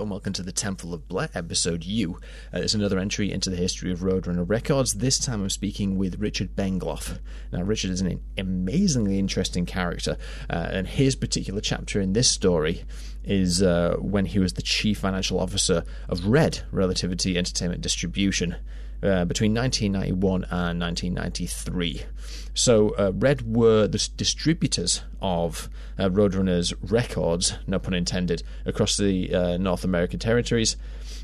[0.00, 2.20] and welcome to the Temple of Blair episode U.
[2.54, 4.94] Uh, it's another entry into the history of Roadrunner Records.
[4.94, 7.18] This time I'm speaking with Richard Bengloff.
[7.52, 10.16] Now, Richard is an amazingly interesting character,
[10.48, 12.84] uh, and his particular chapter in this story
[13.24, 18.56] is uh, when he was the chief financial officer of Red Relativity Entertainment Distribution.
[19.00, 22.02] Uh, between 1991 and 1993.
[22.52, 29.32] So, uh, Red were the distributors of uh, Roadrunner's records, no pun intended, across the
[29.32, 30.76] uh, North American territories.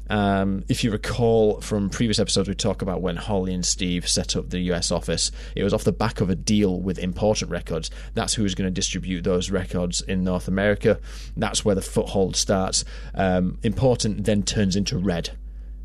[0.09, 4.37] Um, if you recall from previous episodes, we talk about when Holly and Steve set
[4.37, 5.33] up the US office.
[5.57, 7.91] It was off the back of a deal with Important Records.
[8.15, 11.01] That's who's going to distribute those records in North America.
[11.37, 12.85] That's where the foothold starts.
[13.15, 15.31] Um, Important then turns into Red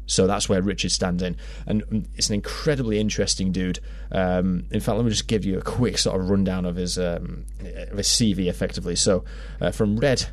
[0.09, 1.37] so that's where Richard stands in.
[1.67, 3.79] And it's an incredibly interesting dude.
[4.11, 6.97] Um, in fact, let me just give you a quick sort of rundown of his,
[6.97, 8.95] um, of his CV effectively.
[8.95, 9.23] So
[9.61, 10.27] uh, from Red,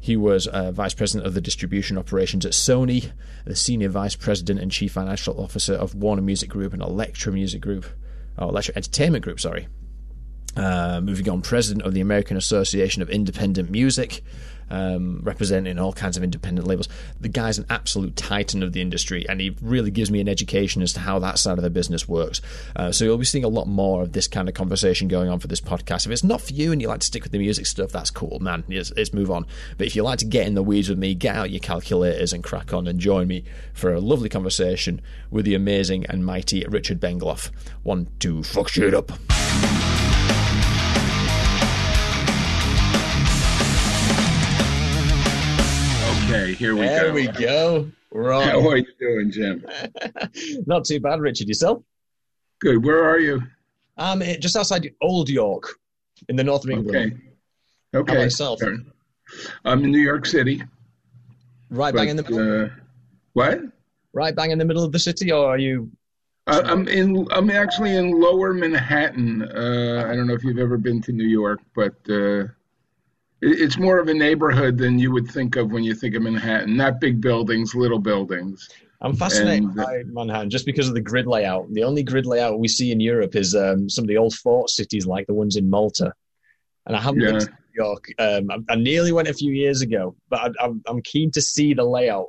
[0.00, 3.12] he was uh, vice president of the distribution operations at Sony,
[3.44, 7.60] the senior vice president and chief financial officer of Warner Music Group and Elektra Music
[7.60, 7.86] Group,
[8.36, 9.68] or Elektra Entertainment Group, sorry.
[10.56, 14.24] Uh, moving on, president of the American Association of Independent Music,
[14.70, 16.88] um, representing all kinds of independent labels.
[17.20, 20.82] The guy's an absolute titan of the industry, and he really gives me an education
[20.82, 22.40] as to how that side of the business works.
[22.76, 25.38] Uh, so you'll be seeing a lot more of this kind of conversation going on
[25.38, 26.06] for this podcast.
[26.06, 28.10] If it's not for you and you like to stick with the music stuff, that's
[28.10, 28.64] cool, man.
[28.68, 29.46] Let's, let's move on.
[29.78, 32.32] But if you like to get in the weeds with me, get out your calculators
[32.32, 36.64] and crack on and join me for a lovely conversation with the amazing and mighty
[36.68, 37.50] Richard Bengloff.
[37.82, 39.12] One, two, fuck shit up.
[46.30, 47.04] Okay, here we there go.
[47.04, 47.90] There we go.
[48.12, 48.50] Right.
[48.50, 49.66] How are you doing, Jim?
[50.66, 51.48] Not too bad, Richard.
[51.48, 51.82] Yourself?
[52.60, 52.84] Good.
[52.84, 53.42] Where are you?
[53.96, 55.76] I'm um, just outside Old York,
[56.28, 56.96] in the north of England.
[56.96, 57.98] Okay.
[57.98, 58.12] Okay.
[58.12, 58.60] How about yourself?
[59.64, 60.62] I'm in New York City.
[61.68, 62.64] Right bang in the middle.
[62.64, 62.68] Uh,
[63.32, 63.60] what?
[64.12, 65.90] Right bang in the middle of the city, or are you?
[66.46, 67.26] Uh, I'm in.
[67.32, 69.42] I'm actually in Lower Manhattan.
[69.42, 72.44] Uh, I don't know if you've ever been to New York, but uh,
[73.42, 76.76] it's more of a neighborhood than you would think of when you think of Manhattan.
[76.76, 78.68] Not big buildings, little buildings.
[79.02, 81.72] I'm fascinated and, uh, by Manhattan just because of the grid layout.
[81.72, 84.68] The only grid layout we see in Europe is um, some of the old fort
[84.68, 86.12] cities, like the ones in Malta.
[86.86, 87.30] And I haven't yeah.
[87.30, 88.08] been to New York.
[88.18, 91.72] Um, I, I, nearly went a few years ago, but I, am keen to see
[91.72, 92.28] the layout.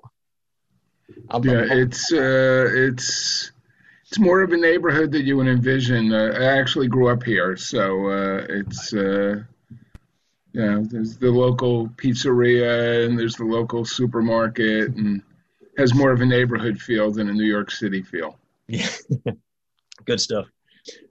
[1.29, 3.51] I'm, yeah, I'm, it's uh, it's
[4.07, 6.13] it's more of a neighborhood that you would envision.
[6.13, 8.93] Uh, I actually grew up here, so uh, it's
[10.57, 15.21] uh, yeah, there's the local pizzeria and there's the local supermarket and
[15.77, 18.37] has more of a neighborhood feel than a New York City feel.
[18.67, 18.89] Yeah,
[20.05, 20.47] good stuff.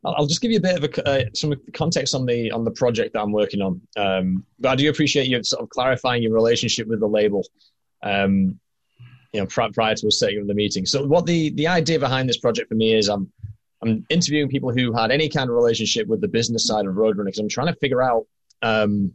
[0.05, 2.71] I'll just give you a bit of a, uh, some context on the on the
[2.73, 3.81] project that I'm working on.
[3.97, 7.45] Um, but I do appreciate you sort of clarifying your relationship with the label.
[8.03, 8.59] Um,
[9.33, 10.87] you know, prior to us setting up the meeting.
[10.87, 13.31] So, what the the idea behind this project for me is, I'm
[13.83, 17.27] I'm interviewing people who had any kind of relationship with the business side of Roadrunner
[17.27, 18.27] because I'm trying to figure out
[18.63, 19.13] um,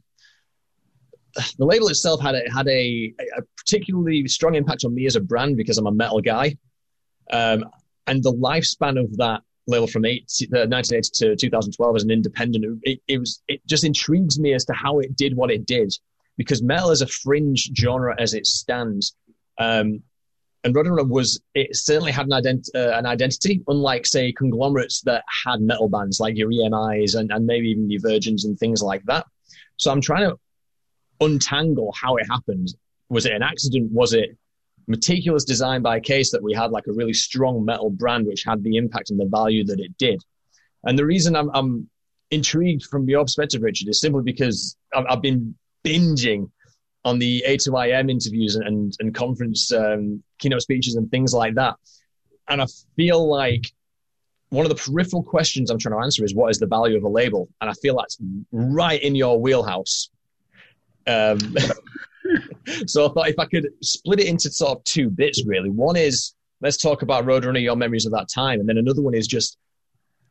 [1.58, 5.22] the label itself had a, had a, a, particularly strong impact on me as a
[5.22, 6.56] brand because I'm a metal guy.
[7.32, 7.66] Um,
[8.08, 12.80] and the lifespan of that label from eight, uh, 1980 to 2012 as an independent,
[12.84, 15.94] it, it, was it just intrigues me as to how it did what it did
[16.38, 19.16] because metal is a fringe genre as it stands.
[19.58, 20.04] Um,
[20.64, 25.24] and Roadrunner was it certainly had an, ident- uh, an identity, unlike say conglomerates that
[25.46, 29.04] had metal bands like your EMIs and, and maybe even your Virgins and things like
[29.06, 29.26] that.
[29.78, 30.38] So I'm trying to
[31.22, 32.70] untangle how it happened.
[33.10, 33.92] Was it an accident?
[33.92, 34.38] Was it
[34.88, 38.64] meticulous design by Cees that we had like a really strong metal brand which had
[38.64, 40.24] the impact and the value that it did?
[40.84, 41.90] And the reason I'm, I'm
[42.32, 46.50] intrigued from your perspective, Richard, is simply because I've, I've been binging
[47.04, 51.76] on the A2IM interviews and, and, and conference um, keynote speeches and things like that.
[52.48, 53.72] And I feel like
[54.50, 57.04] one of the peripheral questions I'm trying to answer is what is the value of
[57.04, 57.48] a label?
[57.62, 58.18] And I feel that's
[58.52, 60.10] right in your wheelhouse
[61.08, 61.40] um,
[62.88, 65.70] so I thought if I could split it into sort of two bits, really.
[65.70, 69.14] One is let's talk about Roadrunner, your memories of that time, and then another one
[69.14, 69.58] is just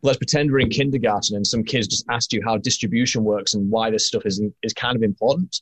[0.03, 3.71] let's pretend we're in kindergarten and some kids just asked you how distribution works and
[3.71, 5.61] why this stuff is is kind of important.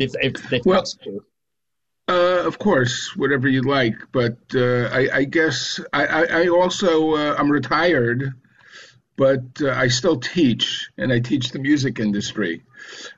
[0.00, 0.84] If, if, if well,
[2.08, 7.14] uh, of course, whatever you like, but uh, I, I, guess I, I, I also
[7.14, 8.32] uh, I'm retired,
[9.16, 12.62] but uh, I still teach, and I teach the music industry.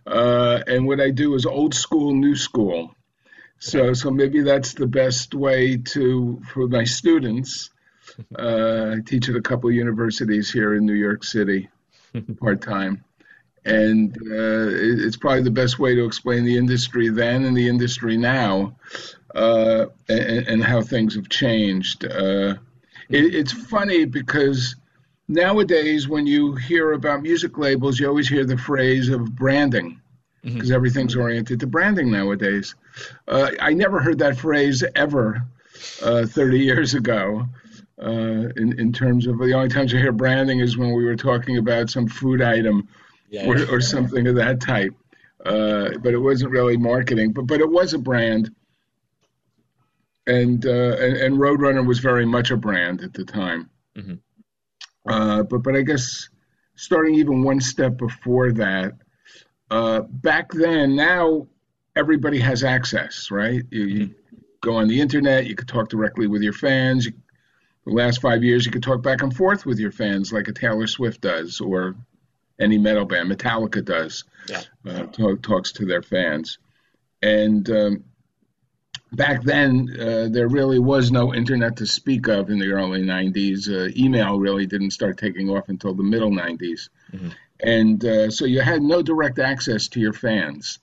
[0.06, 2.94] Uh, and what I do is old school, new school.
[3.58, 7.70] So, so maybe that's the best way to for my students.
[8.36, 11.70] Uh, I teach at a couple of universities here in New York City,
[12.40, 13.04] part time,
[13.64, 18.16] and uh, it's probably the best way to explain the industry then and the industry
[18.16, 18.76] now,
[19.34, 22.04] uh, and, and, how things have changed.
[22.04, 22.56] Uh,
[23.08, 24.74] it, it's funny because
[25.30, 30.00] nowadays, when you hear about music labels, you always hear the phrase of branding
[30.42, 30.74] because mm-hmm.
[30.74, 32.74] everything's oriented to branding nowadays.
[33.28, 35.42] Uh, I never heard that phrase ever
[36.02, 37.46] uh, 30 years ago.
[38.02, 41.16] Uh, in, in terms of the only times I hear branding is when we were
[41.16, 42.88] talking about some food item
[43.28, 44.94] yeah, or, or, something of that type.
[45.44, 48.50] Uh, but it wasn't really marketing, but but it was a brand,
[50.26, 53.68] and uh, and, and Roadrunner was very much a brand at the time.
[53.94, 54.14] Mm-hmm.
[55.10, 56.28] Uh, but but I guess
[56.76, 58.92] starting even one step before that,
[59.70, 61.48] uh, back then, now
[61.96, 63.62] everybody has access, right?
[63.70, 64.38] You, you, mm-hmm.
[64.60, 67.06] go on the internet, you could talk directly with your fans.
[67.06, 67.12] You,
[67.86, 70.52] the last five years, you could talk back and forth with your fans, like a
[70.52, 71.96] Taylor Swift does, or
[72.60, 73.30] any metal band.
[73.30, 74.24] Metallica does.
[74.48, 74.62] Yeah.
[74.86, 76.58] Uh, talk, talks to their fans,
[77.20, 78.04] and um,
[79.12, 83.68] back then, uh, there really was no internet to speak of in the early 90s.
[83.68, 86.88] Uh, email really didn't start taking off until the middle 90s.
[87.12, 87.28] Mm-hmm.
[87.60, 90.78] And uh, so you had no direct access to your fans.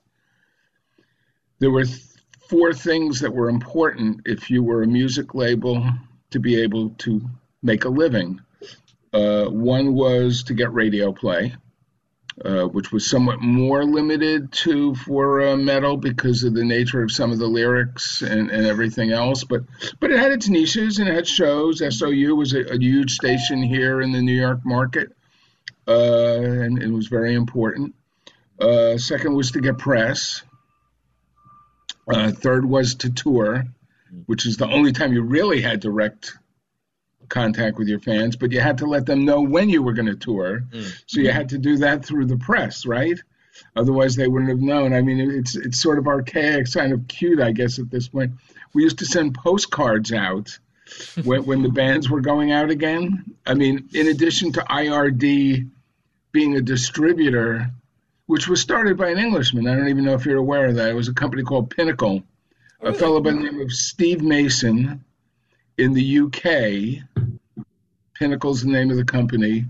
[1.59, 2.01] There were th-
[2.49, 5.89] four things that were important if you were a music label
[6.31, 7.21] to be able to
[7.63, 8.41] make a living.
[9.13, 11.55] Uh, one was to get radio play.
[12.45, 17.11] Uh, which was somewhat more limited to for uh, metal because of the nature of
[17.11, 19.43] some of the lyrics and, and everything else.
[19.43, 19.63] But
[19.99, 21.79] but it had its niches and it had shows.
[21.79, 25.13] SOU was a, a huge station here in the New York market,
[25.87, 27.95] uh, and it was very important.
[28.61, 30.43] Uh, second was to get press.
[32.07, 33.63] Uh, third was to tour,
[34.27, 36.37] which is the only time you really had direct
[37.29, 40.07] contact with your fans, but you had to let them know when you were going
[40.07, 40.63] to tour.
[40.71, 41.03] Mm.
[41.05, 43.17] So you had to do that through the press, right?
[43.75, 44.93] Otherwise, they wouldn't have known.
[44.93, 48.33] I mean, it's it's sort of archaic, kind of cute, I guess, at this point.
[48.73, 50.57] We used to send postcards out
[51.23, 53.35] when, when the bands were going out again.
[53.45, 55.69] I mean, in addition to IRD
[56.31, 57.71] being a distributor,
[58.27, 59.67] which was started by an Englishman.
[59.67, 60.89] I don't even know if you're aware of that.
[60.89, 62.23] It was a company called Pinnacle.
[62.79, 65.03] A fellow by the name of Steve Mason
[65.79, 67.16] in the UK,
[68.19, 69.65] Pinnacle's the name of the company,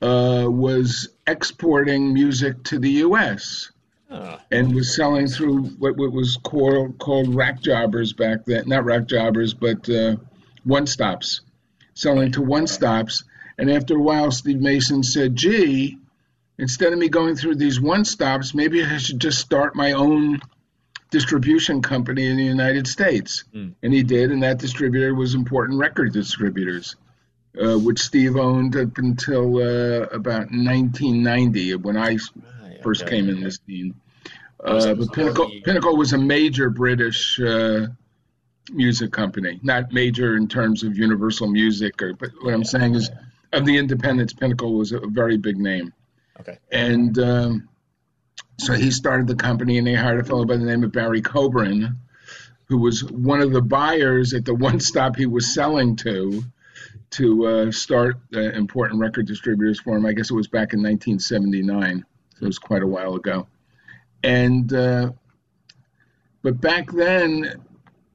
[0.00, 3.70] uh, was exporting music to the US
[4.10, 4.38] oh.
[4.50, 8.64] and was selling through what, what was called, called rack jobbers back then.
[8.66, 10.16] Not rack jobbers, but uh,
[10.64, 11.40] one stops,
[11.94, 13.24] selling to one stops.
[13.58, 15.98] And after a while, Steve Mason said, gee,
[16.58, 20.40] instead of me going through these one stops, maybe I should just start my own
[21.10, 23.44] distribution company in the United States.
[23.54, 23.74] Mm.
[23.82, 26.96] And he did, and that distributor was Important Record Distributors,
[27.60, 33.16] uh, which Steve owned up until uh, about 1990 when I right, first okay.
[33.16, 33.94] came in this scene.
[34.62, 37.86] Uh, but Pinnacle, Pinnacle was a major British uh,
[38.70, 43.10] music company, not major in terms of Universal Music, or, but what I'm saying is,
[43.52, 45.92] of the independents, Pinnacle was a very big name.
[46.40, 46.58] Okay.
[46.70, 47.68] And um,
[48.58, 51.22] so he started the company and they hired a fellow by the name of Barry
[51.22, 51.96] Kobrin,
[52.64, 56.42] who was one of the buyers at the one stop he was selling to
[57.10, 60.06] to uh, start uh, important record distributors for him.
[60.06, 62.04] I guess it was back in 1979,
[62.34, 63.46] so it was quite a while ago.
[64.22, 65.12] And uh,
[66.42, 67.62] but back then,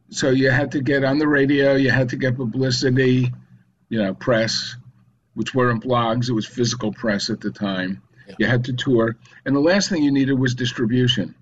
[0.09, 3.31] so you had to get on the radio, you had to get publicity,
[3.89, 4.75] you know, press,
[5.33, 8.01] which weren't blogs; it was physical press at the time.
[8.27, 8.35] Yeah.
[8.39, 9.15] You had to tour,
[9.45, 11.35] and the last thing you needed was distribution.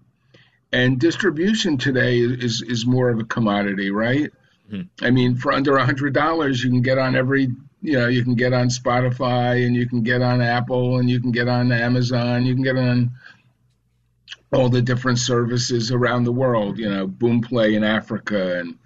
[0.71, 4.31] And distribution today is is more of a commodity, right?
[4.71, 5.05] Mm-hmm.
[5.05, 7.49] I mean, for under a hundred dollars, you can get on every,
[7.81, 11.19] you know, you can get on Spotify, and you can get on Apple, and you
[11.19, 13.11] can get on Amazon, you can get on
[14.53, 16.77] all the different services around the world.
[16.77, 18.77] You know, Boomplay in Africa, and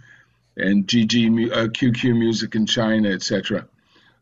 [0.58, 3.68] and GG uh, QQ Music in China, etc.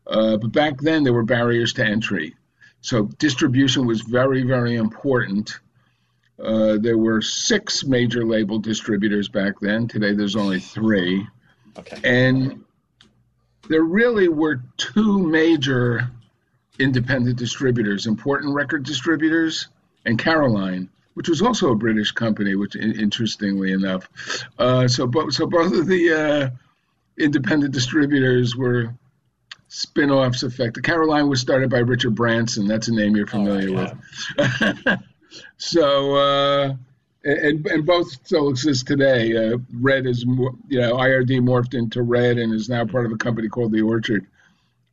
[0.06, 2.34] Uh, but back then, there were barriers to entry.
[2.82, 5.58] So distribution was very, very important.
[6.38, 9.88] Uh, there were six major label distributors back then.
[9.88, 11.26] Today there's only three.
[11.78, 11.98] Okay.
[12.04, 12.64] And
[13.68, 16.10] there really were two major
[16.78, 19.68] independent distributors, important record distributors,
[20.04, 24.08] and Caroline, which was also a British company, which interestingly enough.
[24.58, 26.50] Uh, so, bo- so both of the uh,
[27.18, 28.94] independent distributors were
[29.68, 30.74] spin-offs effect.
[30.74, 32.66] The Caroline was started by Richard Branson.
[32.66, 33.92] That's a name you're familiar oh,
[34.38, 34.76] yeah.
[34.86, 35.00] with.
[35.56, 36.74] so, uh,
[37.24, 39.36] and, and both still exist today.
[39.36, 43.16] Uh, Red is, you know, IRD morphed into Red and is now part of a
[43.16, 44.26] company called The Orchard.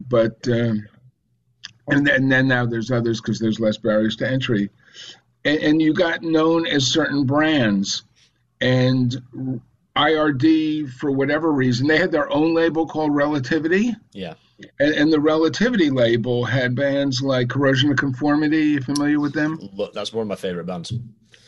[0.08, 0.88] But um,
[1.88, 4.70] and, and then now there's others because there's less barriers to entry,
[5.46, 8.04] and, and you got known as certain brands,
[8.60, 9.22] and
[9.96, 13.94] IRD for whatever reason they had their own label called Relativity.
[14.14, 14.36] Yeah.
[14.80, 18.64] And, and, the Relativity label had bands like Corrosion of Conformity.
[18.64, 19.60] You familiar with them?
[19.74, 20.94] Look, that's one of my favorite bands.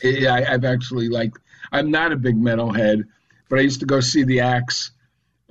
[0.02, 1.32] Yeah, I, have actually like.
[1.72, 3.04] I'm not a big metalhead,
[3.48, 4.90] but I used to go see the Axe.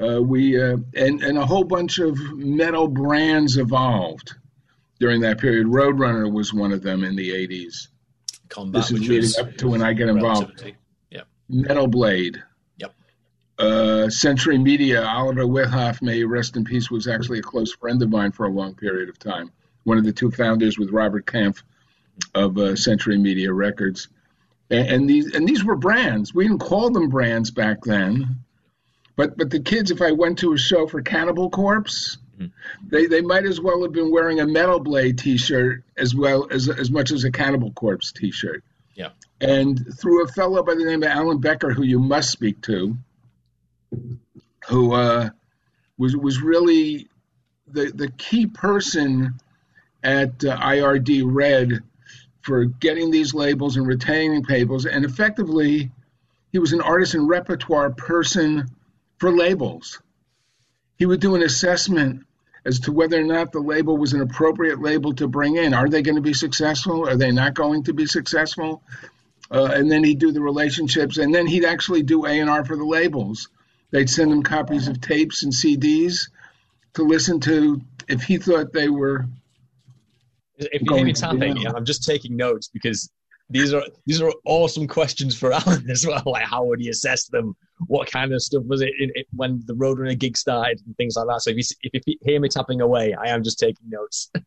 [0.01, 4.35] Uh, we uh, and and a whole bunch of metal brands evolved
[4.99, 5.67] during that period.
[5.67, 7.87] Roadrunner was one of them in the 80s.
[8.49, 10.63] Combat, this is leading up to when I get involved.
[11.09, 11.27] Yep.
[11.49, 12.41] Metal Blade.
[12.77, 12.93] Yep.
[13.59, 18.09] Uh, Century Media, Oliver Withöft, may rest in peace, was actually a close friend of
[18.09, 19.51] mine for a long period of time.
[19.83, 21.63] One of the two founders with Robert Kampf
[22.33, 24.07] of uh, Century Media Records.
[24.73, 26.33] And, and, these and these were brands.
[26.33, 28.39] We didn't call them brands back then.
[29.15, 32.89] But but the kids, if I went to a show for Cannibal Corpse, Mm-hmm.
[32.89, 36.67] They they might as well have been wearing a Metal Blade T-shirt as well as
[36.69, 38.63] as much as a Cannibal Corpse T-shirt.
[38.95, 39.09] Yeah.
[39.39, 42.97] And through a fellow by the name of Alan Becker, who you must speak to,
[44.67, 45.29] who uh,
[45.97, 47.07] was was really
[47.67, 49.35] the the key person
[50.03, 51.83] at uh, IRD Red
[52.43, 55.91] for getting these labels and retaining labels, and effectively,
[56.51, 58.69] he was an artist and repertoire person
[59.17, 59.99] for labels
[60.97, 62.25] he would do an assessment
[62.65, 65.73] as to whether or not the label was an appropriate label to bring in.
[65.73, 67.09] Are they going to be successful?
[67.09, 68.81] Are they not going to be successful?
[69.51, 72.63] Uh, and then he'd do the relationships, and then he'd actually do A and R
[72.63, 73.49] for the labels.
[73.91, 76.29] They'd send him copies of tapes and CDs
[76.93, 79.25] to listen to if he thought they were.
[80.57, 83.09] If you hear me tapping, I'm just taking notes because
[83.49, 86.23] these are these are awesome questions for Alan as well.
[86.25, 87.55] Like, how would he assess them?
[87.87, 91.15] What kind of stuff was it, in, it when the Roadrunner gig started and things
[91.15, 91.41] like that?
[91.41, 94.31] So if you if you hear me tapping away, I am just taking notes.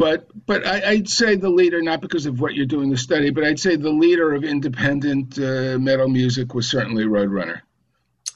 [0.00, 3.28] But but I, would say the leader, not because of what you're doing the study,
[3.28, 7.60] but I'd say the leader of independent uh, metal music was certainly Roadrunner.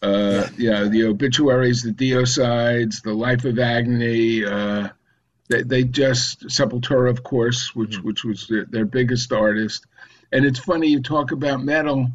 [0.03, 0.83] Uh, yeah.
[0.83, 4.45] yeah, the obituaries, the Deicides, the Life of Agony.
[4.45, 4.89] Uh,
[5.49, 8.07] they, they just Sepultura, of course, which mm-hmm.
[8.07, 9.87] which was their, their biggest artist.
[10.33, 12.09] And it's funny you talk about metal.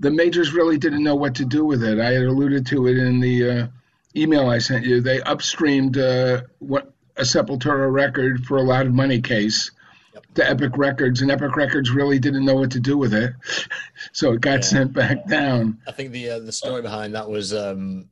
[0.00, 2.00] The majors really didn't know what to do with it.
[2.00, 3.66] I had alluded to it in the uh,
[4.14, 5.00] email I sent you.
[5.00, 9.70] They upstreamed uh, what a Sepultura record for a lot of money case
[10.14, 10.24] yep.
[10.34, 13.32] to Epic Records, and Epic Records really didn't know what to do with it,
[14.12, 14.60] so it got yeah.
[14.60, 15.78] sent back down.
[15.86, 18.08] I think the uh, the story behind that was um,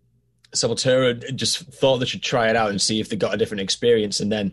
[0.55, 3.61] Sepultura just thought they should try it out and see if they got a different
[3.61, 4.21] experience.
[4.21, 4.53] And then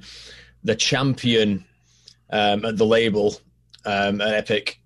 [0.63, 1.65] the champion
[2.29, 3.39] um, at the label
[3.85, 4.79] um, at Epic,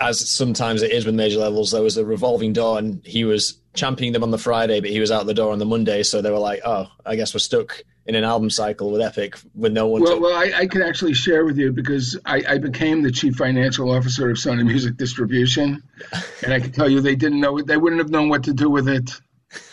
[0.00, 3.58] as sometimes it is with major levels, there was a revolving door, and he was
[3.74, 6.02] championing them on the Friday, but he was out the door on the Monday.
[6.02, 9.34] So they were like, "Oh, I guess we're stuck." In an album cycle with Epic,
[9.54, 10.02] with no one.
[10.02, 13.10] Well, to- well, I, I, can actually share with you because I, I became the
[13.10, 15.82] chief financial officer of Sony Music Distribution,
[16.44, 18.68] and I can tell you they didn't know they wouldn't have known what to do
[18.68, 19.10] with it.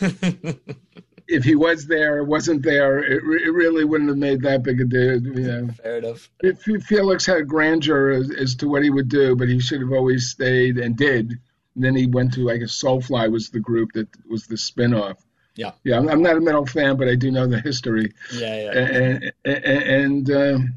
[1.28, 4.80] if he was there or wasn't there, it, it, really wouldn't have made that big
[4.80, 5.22] a deal.
[5.22, 5.68] You know.
[5.82, 6.30] Fair enough.
[6.42, 9.92] If Felix had grandeur as, as, to what he would do, but he should have
[9.92, 11.30] always stayed and did.
[11.74, 15.16] And then he went to, I guess, Soulfly was the group that was the spinoff.
[15.54, 15.72] Yeah.
[15.84, 18.12] Yeah, I'm, I'm not a metal fan, but I do know the history.
[18.34, 18.78] Yeah, yeah.
[18.78, 20.74] And, and, and um,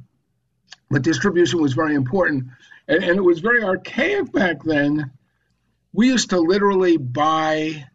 [0.90, 2.46] but distribution was very important.
[2.88, 5.12] And, and it was very archaic back then.
[5.94, 7.86] We used to literally buy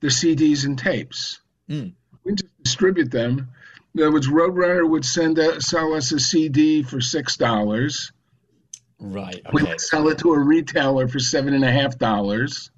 [0.00, 1.40] the CDs and tapes.
[1.68, 1.92] Mm.
[2.24, 3.48] We just distribute them.
[3.94, 8.12] In other words, Roadrunner would send a, sell us a CD for six dollars.
[9.00, 9.40] Right.
[9.46, 9.50] Okay.
[9.52, 12.70] We would sell it to a retailer for seven and a half dollars,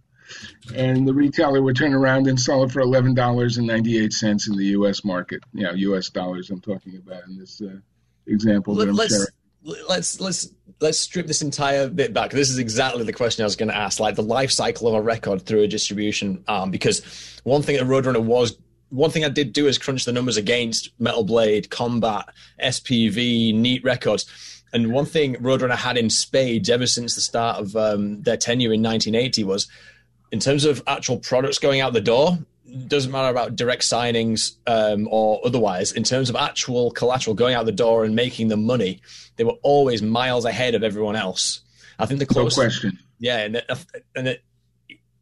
[0.75, 4.13] and the retailer would turn around and sell it for eleven dollars and ninety eight
[4.13, 5.05] cents in the U.S.
[5.05, 5.43] market.
[5.53, 6.11] You know, U.S.
[6.11, 6.51] dollars.
[6.51, 7.79] I'm talking about in this uh,
[8.27, 9.27] example Let, that I'm sharing
[9.63, 10.49] let's let's
[10.81, 12.31] let's strip this entire bit back.
[12.31, 14.95] This is exactly the question I was going to ask, like the life cycle of
[14.95, 16.71] a record through a distribution arm.
[16.71, 17.03] Because
[17.45, 18.57] one thing that Roadrunner was,
[18.89, 22.27] one thing I did do is crunch the numbers against Metal Blade, Combat,
[22.63, 24.27] SPV, Neat Records.
[24.73, 28.73] And one thing Roadrunner had in spades ever since the start of um, their tenure
[28.73, 29.69] in 1980 was,
[30.31, 32.39] in terms of actual products going out the door,
[32.89, 35.93] doesn't matter about direct signings um, or otherwise.
[35.93, 39.01] In terms of actual collateral going out the door and making the money,
[39.37, 41.61] they were always miles ahead of everyone else.
[41.99, 42.99] I think the closest, no question.
[43.19, 43.71] Yeah, and it,
[44.17, 44.45] and it,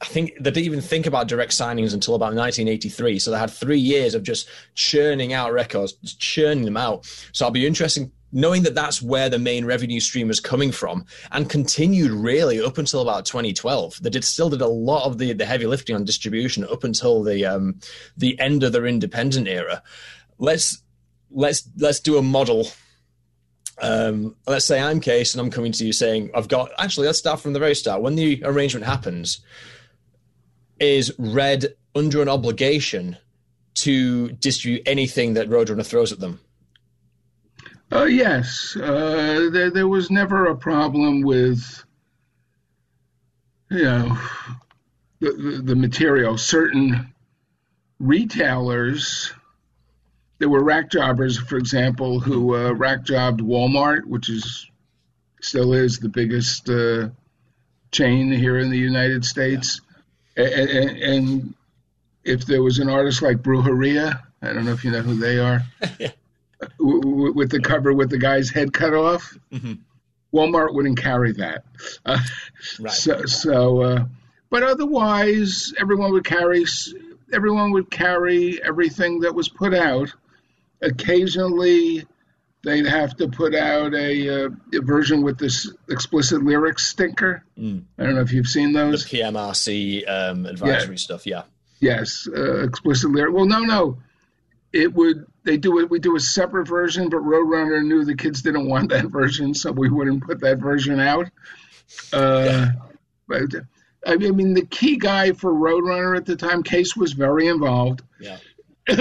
[0.00, 3.18] I think they didn't even think about direct signings until about 1983.
[3.18, 7.06] So they had three years of just churning out records, just churning them out.
[7.32, 11.04] So I'll be interesting knowing that that's where the main revenue stream was coming from
[11.32, 15.32] and continued really up until about 2012 that it still did a lot of the,
[15.32, 17.78] the heavy lifting on distribution up until the um,
[18.16, 19.82] the end of their independent era
[20.38, 20.82] let's
[21.30, 22.68] let's let's do a model.
[23.80, 27.18] Um, let's say I'm Cees and I'm coming to you saying I've got actually let's
[27.18, 28.02] start from the very start.
[28.02, 29.40] When the arrangement happens,
[30.80, 33.16] is Red under an obligation
[33.74, 36.40] to distribute anything that Roadrunner throws at them?
[37.90, 41.84] Uh, yes, uh, there, there was never a problem with,
[43.70, 44.18] you know,
[45.20, 46.36] the, the, the material.
[46.36, 47.14] Certain
[47.98, 49.32] retailers,
[50.38, 54.70] there were rack jobbers, for example, who uh, rack jobbed Walmart, which is
[55.40, 57.08] still is the biggest uh,
[57.90, 59.80] chain here in the United States.
[60.36, 61.54] And, and, and,
[62.24, 65.38] if there was an artist like Brujeria, I don't know if you know who they
[65.38, 65.62] are.
[65.98, 66.10] yeah
[66.78, 69.36] with the cover with the guy's head cut off.
[69.52, 69.74] Mm-hmm.
[70.32, 71.64] Walmart wouldn't carry that.
[72.04, 72.18] Uh,
[72.80, 72.92] right.
[72.92, 74.04] So, so uh,
[74.50, 76.64] but otherwise, everyone would carry
[77.32, 80.12] everyone would carry everything that was put out.
[80.80, 82.06] Occasionally,
[82.62, 87.44] they'd have to put out a, uh, a version with this explicit lyrics sticker.
[87.58, 87.84] Mm.
[87.98, 89.04] I don't know if you've seen those.
[89.04, 90.98] The PMRC um, advisory yeah.
[90.98, 91.42] stuff, yeah.
[91.80, 93.34] Yes, uh, explicit lyric.
[93.34, 93.98] Well, no, no
[94.72, 98.42] it would they do it we do a separate version but roadrunner knew the kids
[98.42, 101.26] didn't want that version so we wouldn't put that version out
[102.12, 102.70] uh, yeah.
[103.26, 103.54] but
[104.06, 108.36] i mean the key guy for roadrunner at the time Cees was very involved yeah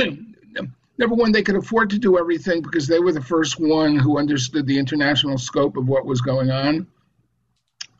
[0.98, 4.18] number one they could afford to do everything because they were the first one who
[4.18, 6.88] understood the international scope of what was going on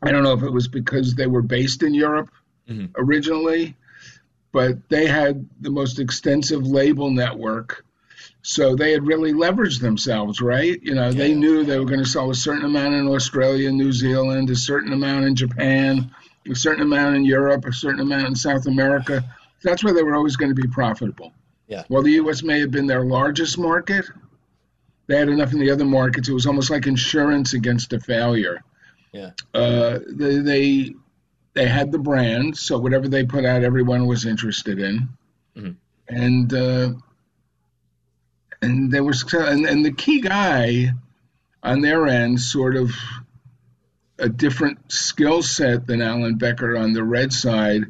[0.02, 2.30] i don't know if it was because they were based in europe
[2.66, 2.86] mm-hmm.
[2.96, 3.76] originally
[4.52, 7.84] but they had the most extensive label network.
[8.48, 10.82] So they had really leveraged themselves, right?
[10.82, 13.92] You know, they knew they were going to sell a certain amount in Australia, New
[13.92, 16.10] Zealand, a certain amount in Japan,
[16.50, 19.22] a certain amount in Europe, a certain amount in South America.
[19.62, 21.34] That's where they were always going to be profitable.
[21.66, 21.84] Yeah.
[21.88, 22.42] While the U.S.
[22.42, 24.06] may have been their largest market,
[25.08, 26.30] they had enough in the other markets.
[26.30, 28.64] It was almost like insurance against a failure.
[29.12, 29.32] Yeah.
[29.52, 30.94] Uh, they, they
[31.52, 35.08] they had the brand, so whatever they put out, everyone was interested in,
[35.54, 35.72] mm-hmm.
[36.08, 36.92] and uh,
[38.62, 40.90] and there was and, and the key guy
[41.62, 42.92] on their end, sort of
[44.18, 47.84] a different skill set than Alan Becker on the red side,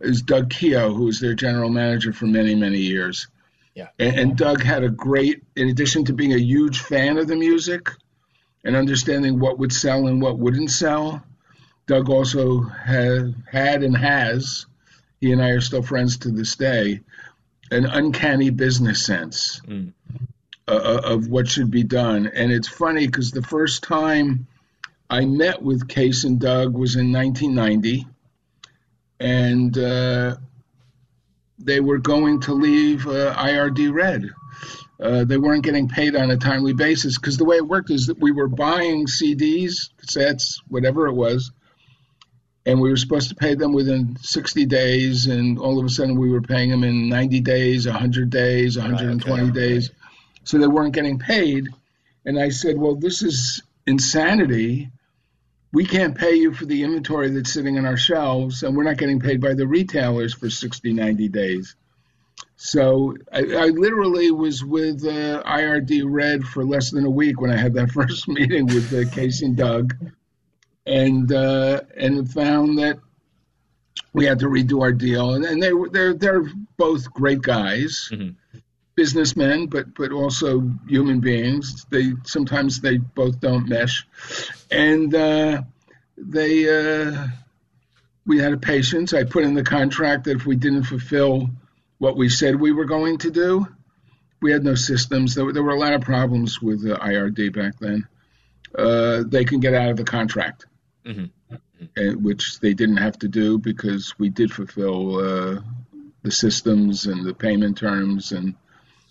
[0.00, 3.28] is Doug Keogh, who was their general manager for many many years.
[3.74, 7.28] Yeah, and, and Doug had a great, in addition to being a huge fan of
[7.28, 7.90] the music
[8.64, 11.22] and understanding what would sell and what wouldn't sell
[11.90, 14.66] Doug also had, had and has,
[15.20, 17.00] he and I are still friends to this day,
[17.70, 19.92] an uncanny business sense mm.
[20.66, 22.26] uh, of what should be done.
[22.26, 24.46] And it's funny because the first time
[25.08, 28.06] I met with Cees and Doug was in 1990,
[29.18, 30.36] and uh,
[31.58, 34.30] they were going to leave uh, IRD Red.
[35.00, 38.06] Uh, they weren't getting paid on a timely basis because the way it worked is
[38.06, 41.52] that we were buying CDs, cassettes, whatever it was,
[42.66, 46.18] and we were supposed to pay them within 60 days and all of a sudden
[46.18, 49.90] we were paying them in 90 days 100 days 120 right, okay, days.
[50.44, 51.68] so they weren't getting paid.
[52.24, 54.90] And i said well this is insanity.
[55.72, 58.98] We can't pay you for the inventory that's sitting on our shelves and we're not
[58.98, 61.76] getting paid by the retailers for 60 90 days.
[62.56, 67.50] So I, I literally was with uh, IRD Red for less than a week when
[67.50, 69.94] I had that first meeting with uh, Casey and Doug
[70.86, 72.98] and uh, and found that
[74.12, 75.34] we had to redo our deal.
[75.34, 76.44] And, and they were they're they're
[76.76, 78.58] both great guys, mm-hmm.
[78.94, 81.86] businessmen, but but also human beings.
[81.90, 84.06] They sometimes they both don't mesh,
[84.70, 85.62] and uh,
[86.16, 87.26] they uh,
[88.26, 89.14] we had a patience.
[89.14, 91.50] I put in the contract that if we didn't fulfill
[91.98, 93.66] what we said we were going to do,
[94.40, 95.34] we had no systems.
[95.34, 98.08] There, there were a lot of problems with the IRD back then.
[98.76, 100.64] Uh, they can get out of the contract
[101.04, 101.54] mm-hmm.
[101.96, 105.60] and, which they didn't have to do because we did fulfill uh,
[106.22, 108.54] the systems and the payment terms and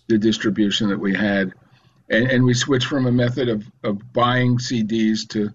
[0.08, 1.52] the distribution that we had.
[2.08, 5.50] And, and we switched from a method of, of buying CDs to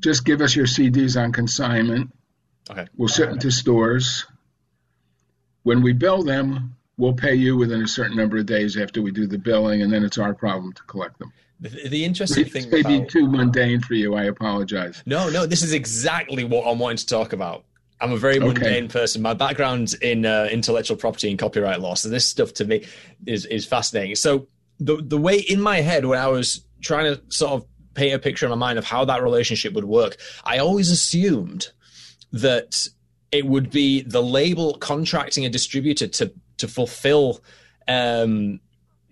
[0.00, 2.12] just give us your CDs on consignment.
[2.70, 2.86] Okay.
[2.96, 4.26] We'll send them to stores.
[5.62, 9.10] When we bill them, we'll pay you within a certain number of days after we
[9.10, 11.32] do the billing, and then it's our problem to collect them.
[11.60, 14.14] The, the interesting thing may be too mundane for you.
[14.14, 15.02] I apologize.
[15.06, 17.64] No, no, this is exactly what I'm wanting to talk about.
[18.00, 18.88] I'm a very mundane okay.
[18.88, 19.22] person.
[19.22, 22.84] My background's in uh, intellectual property and copyright law, so this stuff to me
[23.26, 24.16] is is fascinating.
[24.16, 28.14] So the the way in my head when I was trying to sort of paint
[28.14, 31.68] a picture in my mind of how that relationship would work, I always assumed
[32.32, 32.86] that
[33.32, 37.40] it would be the label contracting a distributor to to fulfill
[37.88, 38.60] um,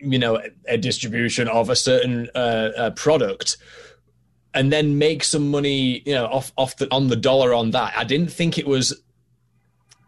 [0.05, 3.57] you know, a distribution of a certain uh, uh, product
[4.55, 7.93] and then make some money, you know, off off the on the dollar on that.
[7.97, 9.03] I didn't think it was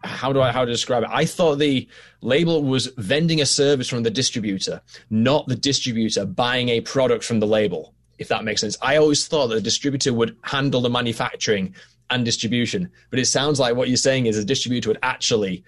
[0.03, 1.09] how do I how to describe it?
[1.11, 1.87] I thought the
[2.21, 7.39] label was vending a service from the distributor, not the distributor buying a product from
[7.39, 7.93] the label.
[8.17, 11.75] If that makes sense, I always thought that the distributor would handle the manufacturing
[12.09, 15.63] and distribution, but it sounds like what you're saying is a distributor would actually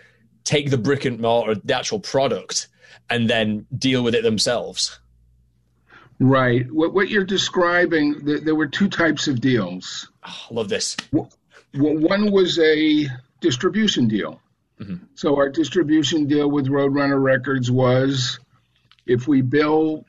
[0.45, 2.69] take the brick and mortar, the actual product,
[3.09, 4.99] and then deal with it themselves.
[6.19, 6.69] Right.
[6.71, 10.09] What what you're describing, there were two types of deals.
[10.27, 10.97] Oh, love this.
[11.73, 13.07] One was a
[13.39, 14.41] distribution deal.
[14.79, 15.05] Mm-hmm.
[15.15, 18.39] So our distribution deal with Roadrunner Records was
[19.05, 20.05] if we bill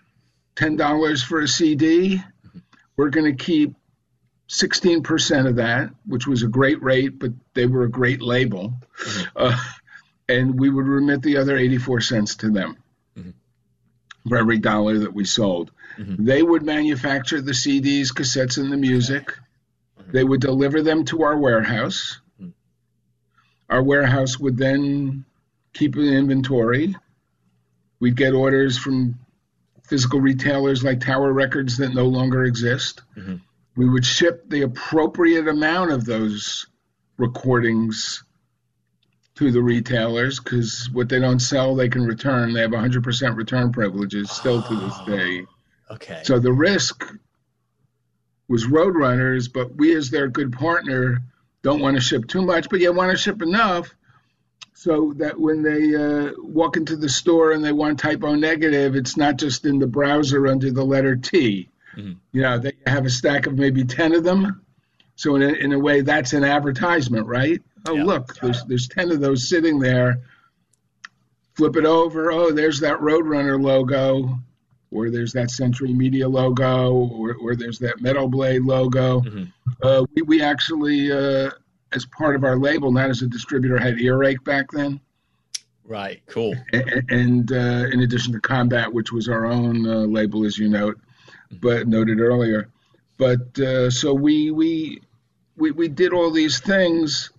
[0.56, 2.58] ten dollars for a CD, mm-hmm.
[2.96, 3.74] we're going to keep
[4.48, 8.74] sixteen percent of that, which was a great rate, but they were a great label,
[8.98, 9.28] mm-hmm.
[9.36, 9.56] uh,
[10.30, 12.76] and we would remit the other eighty-four cents to them
[13.18, 13.30] mm-hmm.
[14.28, 15.70] for every dollar that we sold.
[15.98, 16.24] Mm-hmm.
[16.24, 19.26] They would manufacture the CDs, cassettes, and the music.
[19.26, 20.12] Mm-hmm.
[20.12, 22.20] They would deliver them to our warehouse
[23.70, 25.24] our warehouse would then
[25.72, 26.96] keep an inventory.
[28.00, 29.20] We'd get orders from
[29.84, 33.02] physical retailers like Tower Records that no longer exist.
[33.16, 33.36] Mm-hmm.
[33.76, 36.66] We would ship the appropriate amount of those
[37.16, 38.24] recordings
[39.40, 42.52] to the retailers because what they don't sell, they can return.
[42.52, 45.46] They have 100% return privileges still to this day.
[45.90, 46.20] Okay.
[46.24, 47.10] So the risk
[48.48, 51.22] was Roadrunners, but we, as their good partner,
[51.62, 53.94] don't want to ship too much, but you want to ship enough
[54.74, 58.94] so that when they uh, walk into the store and they want Type O Negative,
[58.94, 61.70] it's not just in the browser under the letter T.
[61.96, 62.12] Mm-hmm.
[62.32, 64.66] You know, they have a stack of maybe 10 of them.
[65.16, 67.62] So in a, in a way, that's an advertisement, right?
[67.86, 68.04] Oh, yeah.
[68.04, 70.20] look, there's, there's 10 of those sitting there.
[71.54, 72.32] Flip it over.
[72.32, 74.38] Oh, there's that Roadrunner logo
[74.90, 79.20] or there's that Century Media logo, or, or there's that Metal Blade logo.
[79.20, 79.44] Mm-hmm.
[79.82, 81.50] Uh, we, we actually, uh,
[81.92, 85.00] as part of our label, not as a distributor, had Earache back then.
[85.84, 86.54] Right, cool.
[86.72, 90.68] And, and uh, in addition to Combat, which was our own uh, label, as you
[90.68, 91.00] note,
[91.60, 92.68] but noted earlier.
[93.16, 95.02] But uh, so we, we
[95.56, 97.30] we we did all these things,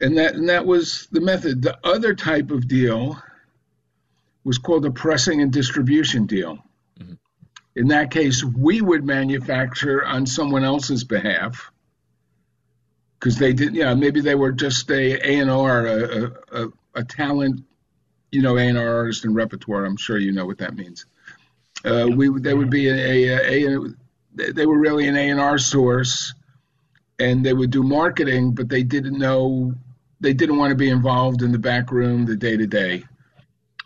[0.00, 1.62] and that and that was the method.
[1.62, 3.20] The other type of deal
[4.44, 6.58] was called a pressing and distribution deal.
[6.98, 7.14] Mm-hmm.
[7.76, 11.70] In that case, we would manufacture on someone else's behalf
[13.18, 13.74] because they didn't.
[13.74, 17.64] yeah, maybe they were just a A&R, a, a, a talent,
[18.30, 19.84] you know, A&R artist and repertoire.
[19.84, 21.06] I'm sure you know what that means.
[21.84, 26.34] Uh, we they would be a, a, a, they were really an A&R source,
[27.18, 29.74] and they would do marketing, but they didn't know
[30.20, 33.04] they didn't want to be involved in the back room, the day to day.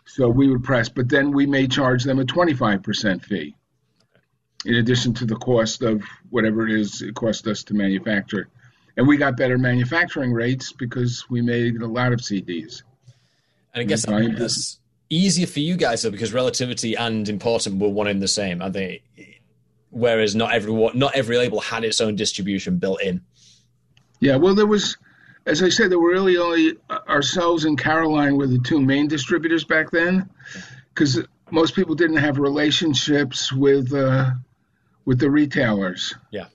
[0.05, 3.55] So we would press, but then we may charge them a 25% fee
[4.65, 8.47] in addition to the cost of whatever it is it cost us to manufacture.
[8.95, 12.83] And we got better manufacturing rates because we made a lot of CDs.
[13.73, 18.07] And I guess that's easier for you guys though, because relativity and important were one
[18.07, 19.01] in the same, I think.
[19.89, 23.21] Whereas not every not every label had its own distribution built in.
[24.19, 24.97] Yeah, well, there was
[25.45, 29.63] as I said, there were really only ourselves and Caroline were the two main distributors
[29.63, 30.29] back then,
[30.93, 34.31] because most people didn't have relationships with uh,
[35.05, 36.15] with the retailers.
[36.31, 36.45] Yeah.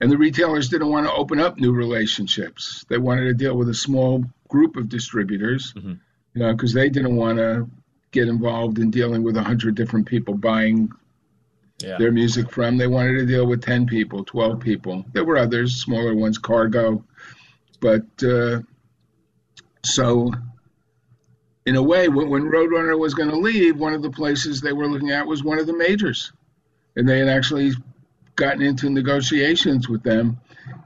[0.00, 2.84] And the retailers didn't want to open up new relationships.
[2.88, 5.94] They wanted to deal with a small group of distributors, mm-hmm.
[6.34, 7.68] you know, because they didn't want to
[8.10, 10.90] get involved in dealing with a hundred different people buying
[11.78, 11.96] yeah.
[11.98, 12.76] their music from.
[12.76, 15.04] They wanted to deal with ten people, twelve people.
[15.12, 17.04] There were others, smaller ones, Cargo
[17.84, 18.62] but uh,
[19.84, 20.32] so,
[21.66, 24.72] in a way, when, when Roadrunner was going to leave, one of the places they
[24.72, 26.32] were looking at was one of the majors,
[26.96, 27.72] and they had actually
[28.36, 30.38] gotten into negotiations with them,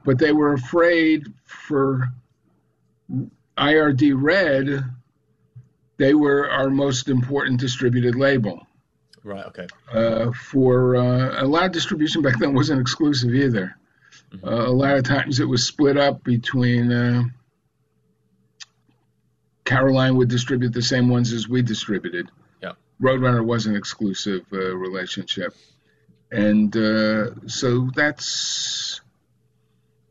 [0.03, 2.09] but they were afraid for
[3.57, 4.83] IRD Red.
[5.95, 8.67] They were our most important distributed label.
[9.23, 9.45] Right.
[9.45, 9.67] Okay.
[9.89, 13.77] Uh, for uh, a lot of distribution back then wasn't exclusive either.
[14.31, 14.47] Mm-hmm.
[14.47, 17.23] Uh, a lot of times it was split up between uh,
[19.65, 22.29] Caroline would distribute the same ones as we distributed.
[22.61, 22.73] Yeah.
[23.01, 25.55] Roadrunner was an exclusive uh, relationship.
[26.31, 29.01] And uh, so that's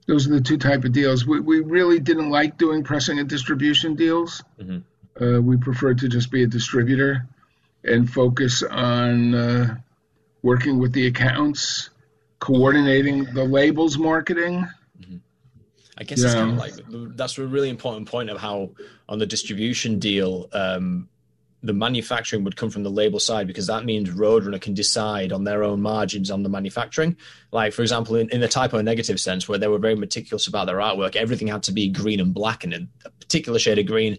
[0.07, 1.27] those are the two type of deals.
[1.27, 4.43] We, we really didn't like doing pressing and distribution deals.
[4.59, 5.23] Mm-hmm.
[5.23, 7.27] Uh, we preferred to just be a distributor
[7.85, 9.77] and focus on uh,
[10.43, 11.91] working with the accounts
[12.39, 14.67] coordinating the labels marketing.
[15.01, 15.17] Mm-hmm.
[15.97, 16.27] I guess yeah.
[16.27, 18.71] it's kind of like that's a really important point of how
[19.09, 21.09] on the distribution deal, um,
[21.63, 25.43] the manufacturing would come from the label side because that means Roadrunner can decide on
[25.43, 27.17] their own margins on the manufacturing.
[27.51, 30.47] Like, for example, in, in the Type O Negative sense, where they were very meticulous
[30.47, 33.87] about their artwork, everything had to be green and black and a particular shade of
[33.87, 34.19] green.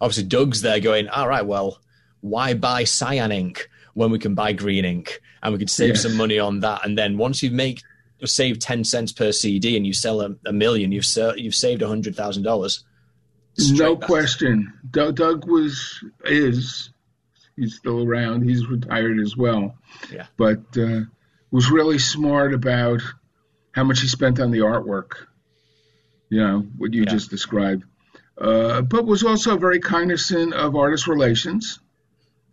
[0.00, 1.80] Obviously, Doug's there going, all right, well,
[2.22, 6.02] why buy cyan ink when we can buy green ink and we could save yes.
[6.02, 6.84] some money on that?
[6.84, 7.82] And then once you make
[8.24, 12.82] save 10 cents per CD and you sell a, a million, you've, you've saved $100,000
[13.72, 14.06] no back.
[14.06, 14.72] question.
[14.90, 16.90] Doug, Doug, was is
[17.56, 18.42] he's still around.
[18.42, 19.74] He's retired as well.
[20.12, 20.26] Yeah.
[20.36, 21.00] But uh,
[21.50, 23.00] was really smart about
[23.72, 25.12] how much he spent on the artwork.
[26.28, 27.10] You know what you yeah.
[27.10, 27.84] just described.
[28.38, 31.80] Uh, but was also very cognizant of artist relations,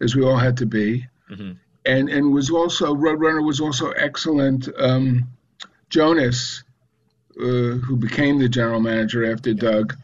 [0.02, 1.06] as we all had to be.
[1.32, 1.52] Mm-hmm.
[1.88, 4.68] And and was also Roadrunner was also excellent.
[4.78, 5.30] Um,
[5.90, 6.64] Jonas,
[7.40, 9.54] uh, who became the general manager after.
[9.54, 9.96] Doug,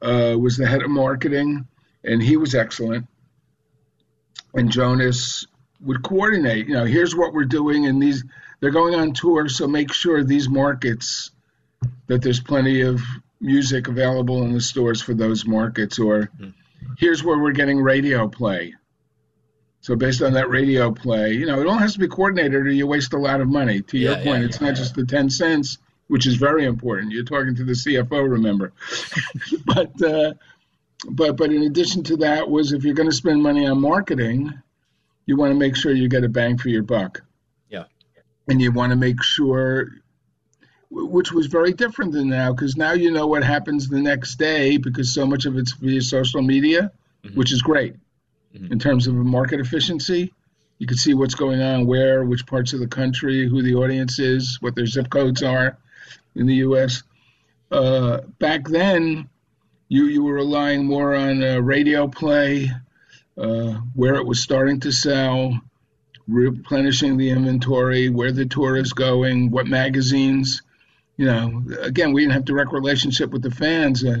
[0.00, 1.66] uh, was the head of marketing,
[2.04, 3.06] and he was excellent.
[4.54, 5.46] And Jonas
[5.82, 6.68] would coordinate.
[6.68, 8.24] You know, here's what we're doing, and these
[8.60, 11.30] they're going on tour, so make sure these markets
[12.06, 13.02] that there's plenty of
[13.40, 16.50] music available in the stores for those markets, or mm-hmm.
[16.98, 18.74] here's where we're getting radio play.
[19.86, 22.68] So based on that radio play, you know, it all has to be coordinated, or
[22.68, 23.82] you waste a lot of money.
[23.82, 26.64] To yeah, your point, yeah, it's yeah, not just the ten cents which is very
[26.64, 27.12] important.
[27.12, 28.72] You're talking to the CFO, remember.
[29.64, 30.34] but uh,
[31.08, 34.52] but but in addition to that, was if you're going to spend money on marketing,
[35.24, 37.22] you want to make sure you get a bang for your buck.
[37.68, 37.84] Yeah.
[38.48, 39.92] And you want to make sure,
[40.90, 44.78] which was very different than now, because now you know what happens the next day
[44.78, 46.90] because so much of it's via social media,
[47.22, 47.38] mm-hmm.
[47.38, 47.94] which is great
[48.56, 48.72] mm-hmm.
[48.72, 50.32] in terms of market efficiency.
[50.78, 54.18] You can see what's going on where, which parts of the country, who the audience
[54.18, 55.78] is, what their zip codes are
[56.34, 57.02] in the U.S.
[57.70, 59.28] Uh, back then,
[59.88, 62.70] you you were relying more on uh, radio play,
[63.38, 65.58] uh, where it was starting to sell,
[66.28, 70.62] replenishing the inventory, where the tour is going, what magazines.
[71.16, 74.04] You know, again, we didn't have direct relationship with the fans.
[74.04, 74.18] Uh,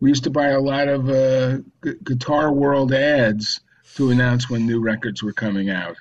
[0.00, 1.58] we used to buy a lot of uh,
[2.02, 3.60] Guitar World ads
[3.96, 5.96] to announce when new records were coming out.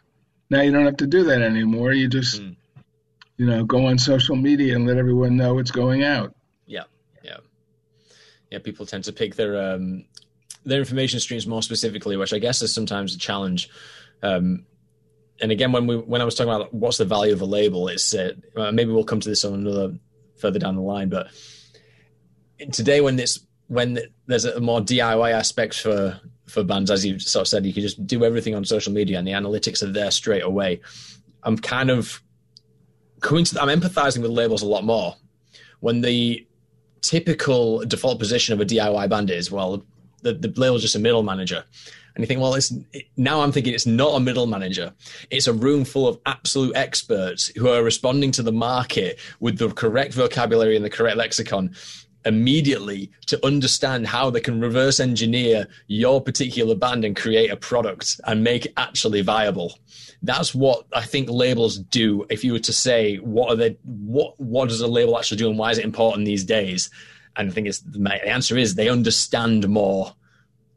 [0.49, 1.93] Now you don't have to do that anymore.
[1.93, 2.55] You just mm
[3.37, 6.35] you know, go on social media and let everyone know it's going out.
[6.65, 6.83] Yeah,
[7.23, 7.37] yeah,
[8.51, 8.59] yeah.
[8.59, 10.05] People tend to pick their um,
[10.65, 13.69] their information streams more specifically, which I guess is sometimes a challenge.
[14.21, 14.65] Um,
[15.41, 17.87] and again, when we when I was talking about what's the value of a label,
[17.87, 19.97] it's uh, maybe we'll come to this on another
[20.37, 21.09] further down the line.
[21.09, 21.27] But
[22.71, 27.41] today, when it's when there's a more DIY aspect for for bands, as you sort
[27.41, 30.11] of said, you can just do everything on social media, and the analytics are there
[30.11, 30.81] straight away.
[31.43, 32.21] I'm kind of
[33.21, 35.15] coincident, I'm empathizing with labels a lot more
[35.79, 36.45] when the
[37.01, 39.85] typical default position of a DIY band is, well,
[40.21, 41.63] the, the label's just a middle manager.
[42.15, 42.71] And you think, well, it's
[43.17, 44.93] now I'm thinking it's not a middle manager.
[45.31, 49.69] It's a room full of absolute experts who are responding to the market with the
[49.69, 51.75] correct vocabulary and the correct lexicon
[52.25, 58.19] immediately to understand how they can reverse engineer your particular band and create a product
[58.25, 59.77] and make it actually viable.
[60.21, 62.25] That's what I think labels do.
[62.29, 65.49] If you were to say what are they, what what does a label actually do
[65.49, 66.89] and why is it important these days?
[67.35, 70.13] And I think it's the answer is they understand more.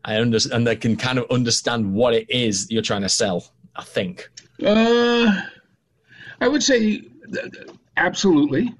[0.04, 3.52] I understand, and they can kind of understand what it is you're trying to sell.
[3.74, 4.30] I think.
[4.64, 5.42] Uh,
[6.40, 7.02] I would say
[7.96, 8.74] absolutely.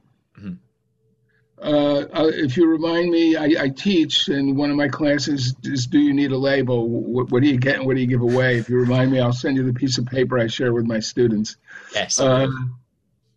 [1.61, 5.87] Uh, uh, if you remind me, I, I, teach, and one of my classes is
[5.87, 6.89] "Do you need a label?
[6.89, 7.77] What, what, do you get?
[7.77, 9.97] And what do you give away?" If you remind me, I'll send you the piece
[9.97, 11.57] of paper I share with my students.
[11.95, 12.21] Yes.
[12.21, 12.49] Uh,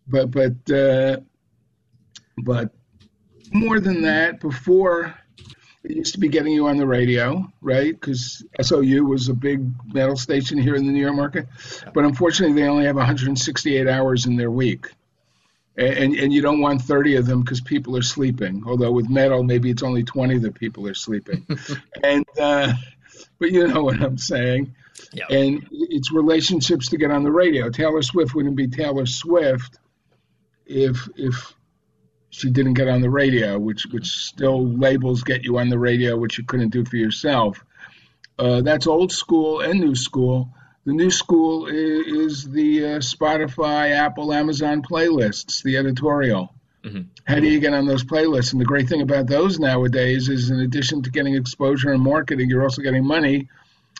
[0.06, 1.20] but but uh,
[2.44, 2.74] but
[3.52, 5.14] more than that, before
[5.82, 7.98] it used to be getting you on the radio, right?
[7.98, 11.46] Because SOU was a big metal station here in the New York market,
[11.94, 14.88] but unfortunately, they only have 168 hours in their week
[15.80, 18.62] and and you don't want 30 of them because people are sleeping.
[18.66, 21.46] Although with metal maybe it's only 20 that people are sleeping.
[22.02, 22.72] And uh,
[23.38, 24.74] but you know what i'm saying.
[25.12, 25.30] Yep.
[25.30, 27.70] and it's relationships to get on the radio.
[27.70, 29.78] Taylor swift wouldn't be taylor swift
[30.66, 31.54] if if
[32.30, 36.16] she didn't get on the radio which which still labels get you on the radio
[36.16, 37.64] which you couldn't do for yourself.
[38.38, 40.50] Uh, that's old school and new school
[40.84, 46.54] the new school is, is the uh, Spotify, Apple, Amazon playlists, the editorial.
[46.82, 47.02] Mm-hmm.
[47.24, 48.52] How do you get on those playlists?
[48.52, 52.48] And the great thing about those nowadays is, in addition to getting exposure and marketing,
[52.48, 53.48] you're also getting money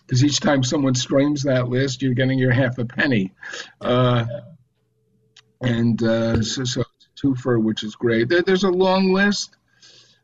[0.06, 3.32] because each time someone streams that list, you're getting your half a penny.
[3.80, 4.24] Uh,
[5.60, 6.84] and uh, so, so
[7.22, 8.28] twofer, which is great.
[8.28, 9.56] There, there's a long list.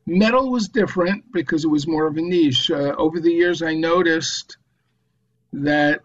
[0.06, 2.70] Metal was different because it was more of a niche.
[2.70, 4.56] Uh, over the years, I noticed
[5.52, 6.00] that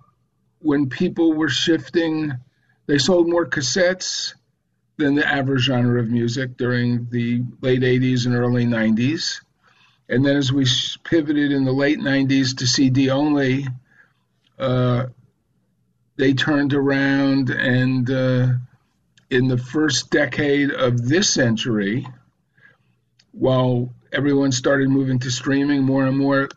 [0.62, 2.34] when people were shifting,
[2.86, 4.34] they sold more cassettes
[4.97, 9.41] than the average genre of music during the late 80s and early 90s.
[10.10, 10.65] And then as we
[11.04, 13.67] pivoted in the late 90s to CD only,
[14.60, 15.06] uh,
[16.17, 18.47] they turned around and uh,
[19.30, 22.06] in the first decade of this century,
[23.32, 26.50] while everyone started moving to streaming more and more,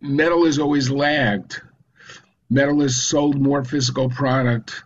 [0.00, 1.60] metal has always lagged.
[2.50, 4.82] Metal has sold more physical product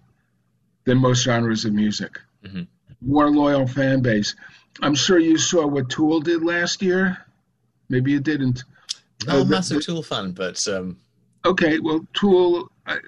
[0.84, 2.20] than most genres of music.
[2.44, 2.62] Mm-hmm.
[3.00, 4.34] More loyal fan base.
[4.82, 7.18] I'm sure you saw what Tool did last year.
[7.88, 8.64] Maybe you didn't.
[9.26, 10.98] I'm uh, a massive the, Tool fan, but um...
[11.44, 11.78] okay.
[11.78, 12.98] Well, Tool, I,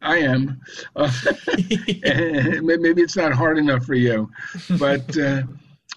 [0.00, 0.60] I am.
[0.94, 1.10] Uh,
[1.56, 4.30] maybe it's not hard enough for you,
[4.78, 5.42] but uh,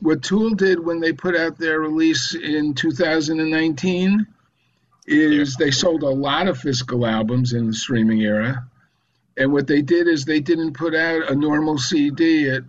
[0.01, 4.25] what Tool did when they put out their release in 2019
[5.07, 8.67] is they sold a lot of physical albums in the streaming era.
[9.37, 12.63] And what they did is they didn't put out a normal CD at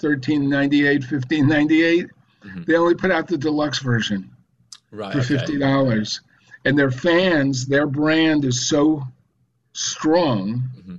[0.00, 2.08] 13.98, 15.98.
[2.44, 2.62] Mm-hmm.
[2.66, 4.30] They only put out the deluxe version
[4.92, 6.20] right, for fifty dollars.
[6.20, 6.28] Okay.
[6.64, 9.02] And their fans, their brand is so
[9.72, 10.96] strong, mm-hmm.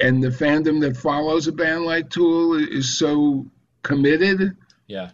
[0.00, 3.46] and the fandom that follows a band like Tool is so
[3.82, 4.56] committed.
[4.86, 5.10] Yeah,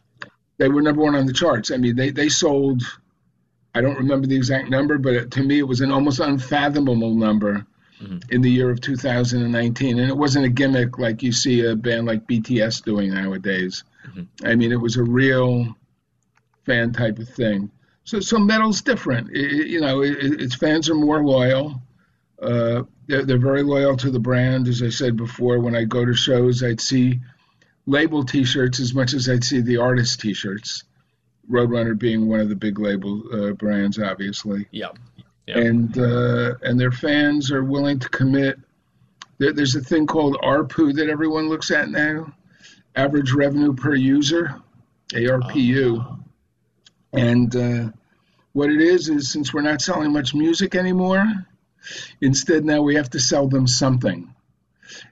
[0.58, 1.70] they were number one on the charts.
[1.70, 2.82] I mean, they they sold.
[3.76, 7.66] I don't remember the exact number, but to me, it was an almost unfathomable number
[8.00, 8.18] mm-hmm.
[8.30, 9.98] in the year of 2019.
[9.98, 13.84] And it wasn't a gimmick like you see a band like BTS doing nowadays.
[14.08, 14.46] Mm-hmm.
[14.46, 15.76] I mean, it was a real
[16.64, 17.70] fan type of thing.
[18.04, 19.30] So, so metal's different.
[19.36, 21.82] It, you know, it, its fans are more loyal.
[22.40, 24.68] Uh, they're, they're very loyal to the brand.
[24.68, 27.20] As I said before, when I go to shows, I'd see
[27.84, 30.84] label T-shirts as much as I'd see the artist T-shirts.
[31.50, 34.66] Roadrunner being one of the big label uh, brands, obviously.
[34.70, 34.88] Yeah.
[35.46, 35.56] Yep.
[35.56, 38.58] And uh, and their fans are willing to commit.
[39.38, 42.32] There, there's a thing called ARPU that everyone looks at now,
[42.96, 44.60] average revenue per user,
[45.12, 46.04] ARPU.
[46.04, 46.18] Oh.
[47.12, 47.92] And uh,
[48.52, 51.24] what it is is since we're not selling much music anymore,
[52.20, 54.34] instead now we have to sell them something.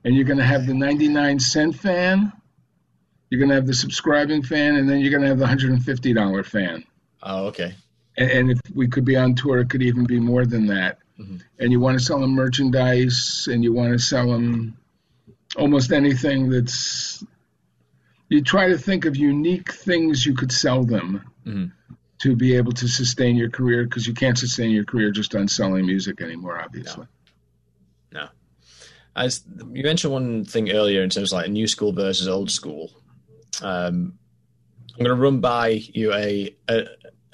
[0.05, 2.33] And you're going to have the 99 cent fan,
[3.35, 6.47] you're going to have the subscribing fan, and then you're going to have the $150
[6.47, 6.85] fan.
[7.23, 7.75] Oh, okay.
[8.16, 10.99] And, and if we could be on tour, it could even be more than that.
[11.18, 11.38] Mm-hmm.
[11.59, 14.77] And you want to sell them merchandise, and you want to sell them
[15.57, 17.25] almost anything that's.
[18.29, 21.25] You try to think of unique things you could sell them.
[21.44, 21.66] Mm-hmm
[22.25, 25.47] to be able to sustain your career because you can't sustain your career just on
[25.47, 27.07] selling music anymore, obviously.
[28.12, 28.23] No.
[28.23, 28.29] no.
[29.14, 32.90] As you mentioned one thing earlier in terms of like new school versus old school.
[33.62, 34.18] Um,
[34.92, 36.84] I'm going to run by you a, a,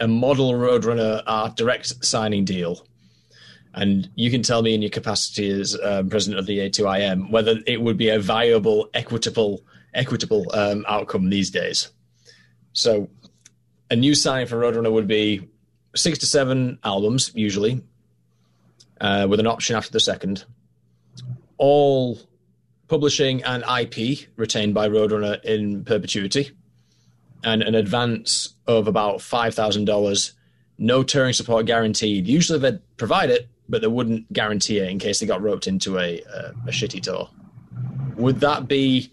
[0.00, 2.86] a model Roadrunner art direct signing deal,
[3.74, 7.56] and you can tell me in your capacity as um, president of the A2IM whether
[7.66, 9.62] it would be a viable, equitable,
[9.94, 11.90] equitable um, outcome these days.
[12.72, 13.08] So
[13.90, 15.48] a new sign for Roadrunner would be
[15.94, 17.82] six to seven albums, usually,
[19.00, 20.44] uh, with an option after the second.
[21.58, 22.18] All
[22.90, 26.50] publishing an IP retained by Roadrunner in perpetuity,
[27.44, 30.32] and an advance of about $5,000.
[30.76, 32.26] No touring support guaranteed.
[32.26, 35.98] Usually they'd provide it, but they wouldn't guarantee it in case they got roped into
[35.98, 37.30] a, a, a shitty tour.
[38.16, 39.12] Would that be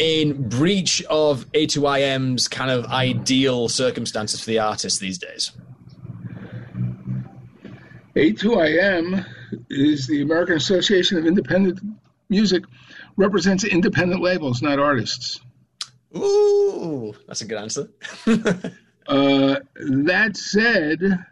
[0.00, 5.52] in breach of A2IM's kind of ideal circumstances for the artist these days?
[8.16, 9.24] A2IM
[9.70, 11.80] is the American Association of Independent
[12.28, 12.64] Music,
[13.16, 15.40] represents independent labels, not artists.
[16.16, 17.88] Ooh, that's a good answer.
[19.06, 21.24] uh, that said,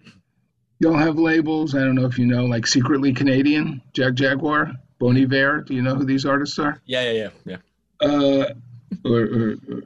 [0.79, 5.63] you'll have labels, I don't know if you know, like Secretly Canadian, Jagjaguwar, Bon Iver.
[5.63, 6.81] Do you know who these artists are?
[6.87, 7.57] Yeah, yeah, yeah, yeah
[8.01, 8.55] uh,
[9.05, 9.83] or, or, or,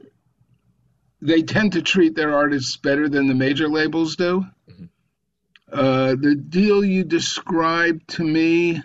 [1.21, 4.45] they tend to treat their artists better than the major labels do.
[4.69, 4.85] Mm-hmm.
[5.71, 8.81] Uh, the deal you described to me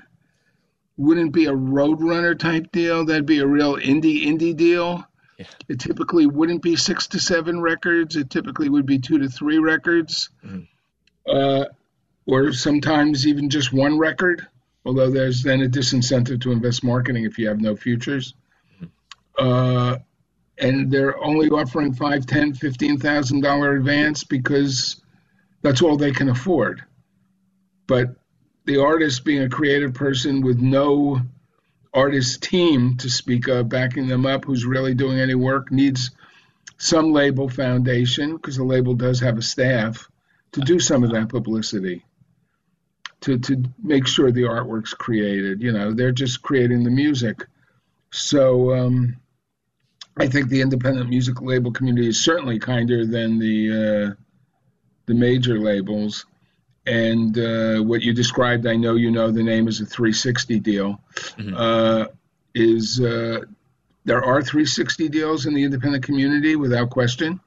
[0.97, 3.05] wouldn't be a roadrunner type deal.
[3.05, 5.05] That'd be a real indie indie deal.
[5.39, 5.47] Yeah.
[5.69, 8.17] It typically wouldn't be six to seven records.
[8.17, 10.61] It typically would be two to three records, mm-hmm.
[11.29, 11.65] uh,
[12.27, 14.47] or sometimes even just one record.
[14.87, 18.35] Although there's then a disincentive to invest marketing if you have no futures
[19.39, 19.99] uh,
[20.59, 25.03] and they're only offering five, ten, fifteen thousand dollar advance because
[25.63, 26.85] that's all they can afford.
[27.87, 28.15] But
[28.65, 31.21] the artist, being a creative person with no
[31.93, 36.11] artist team to speak of, backing them up, who's really doing any work, needs
[36.79, 40.09] some label foundation because the label does have a staff
[40.53, 42.05] to do some of that publicity
[43.25, 45.63] to to make sure the artwork's created.
[45.63, 47.47] You know, they're just creating the music.
[48.13, 49.17] So um,
[50.17, 54.23] I think the independent music label community is certainly kinder than the uh,
[55.07, 56.27] the major labels.
[56.87, 61.01] And uh, what you described, I know you know the name is a 360 deal.
[61.39, 61.55] Mm-hmm.
[61.57, 62.07] Uh,
[62.55, 63.41] is uh,
[64.05, 67.41] there are 360 deals in the independent community without question,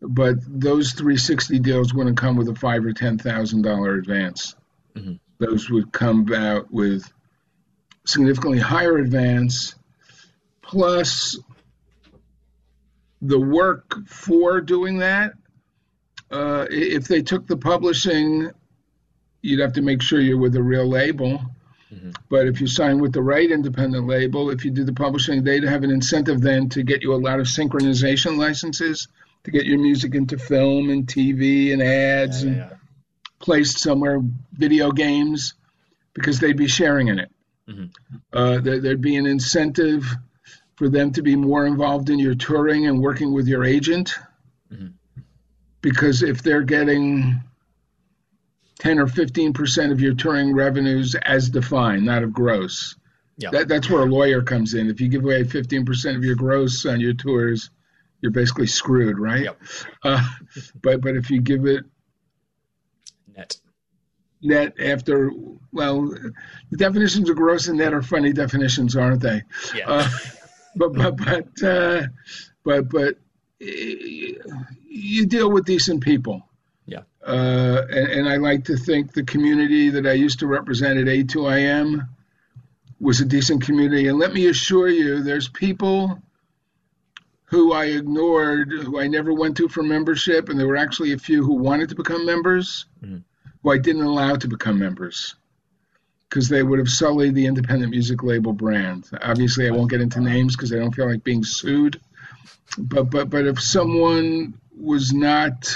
[0.00, 4.54] but those 360 deals wouldn't come with a five or ten thousand dollar advance.
[4.94, 5.14] Mm-hmm.
[5.38, 7.10] Those would come out with
[8.04, 9.74] significantly higher advance,
[10.60, 11.38] plus
[13.22, 15.32] the work for doing that.
[16.32, 18.50] Uh, if they took the publishing,
[19.42, 21.40] you'd have to make sure you're with a real label.
[21.92, 22.10] Mm-hmm.
[22.30, 25.64] But if you sign with the right independent label, if you do the publishing, they'd
[25.64, 29.08] have an incentive then to get you a lot of synchronization licenses
[29.44, 32.62] to get your music into film and TV and ads yeah, yeah, yeah.
[32.62, 32.72] and
[33.40, 34.20] placed somewhere,
[34.52, 35.54] video games,
[36.14, 37.30] because they'd be sharing in it.
[37.68, 37.86] Mm-hmm.
[38.32, 40.06] Uh, there, there'd be an incentive
[40.76, 44.14] for them to be more involved in your touring and working with your agent.
[44.72, 44.88] Mm-hmm.
[45.82, 47.40] Because if they're getting
[48.78, 52.96] 10 or 15% of your touring revenues as defined, not of gross,
[53.36, 53.52] yep.
[53.52, 54.88] that, that's where a lawyer comes in.
[54.88, 57.70] If you give away 15% of your gross on your tours,
[58.20, 59.44] you're basically screwed, right?
[59.44, 59.62] Yep.
[60.04, 60.24] Uh,
[60.82, 61.84] but but if you give it
[63.36, 63.56] net
[64.42, 65.30] net after
[65.72, 66.08] well,
[66.70, 69.42] the definitions of gross and net are funny definitions, aren't they?
[69.74, 69.88] Yeah.
[69.88, 70.08] Uh,
[70.76, 72.02] but but but uh,
[72.64, 73.16] but but
[74.92, 76.46] you deal with decent people.
[76.86, 77.02] Yeah.
[77.26, 81.06] Uh, and, and, I like to think the community that I used to represent at
[81.06, 82.08] A2IM
[83.00, 84.08] was a decent community.
[84.08, 86.20] And let me assure you, there's people
[87.44, 91.18] who I ignored, who I never went to for membership, and there were actually a
[91.18, 93.18] few who wanted to become members, mm-hmm.
[93.62, 95.36] who I didn't allow to become members
[96.32, 99.06] because they would have sullied the independent music label brand.
[99.20, 102.00] Obviously, I won't get into names because I don't feel like being sued.
[102.78, 105.68] But but but if someone was not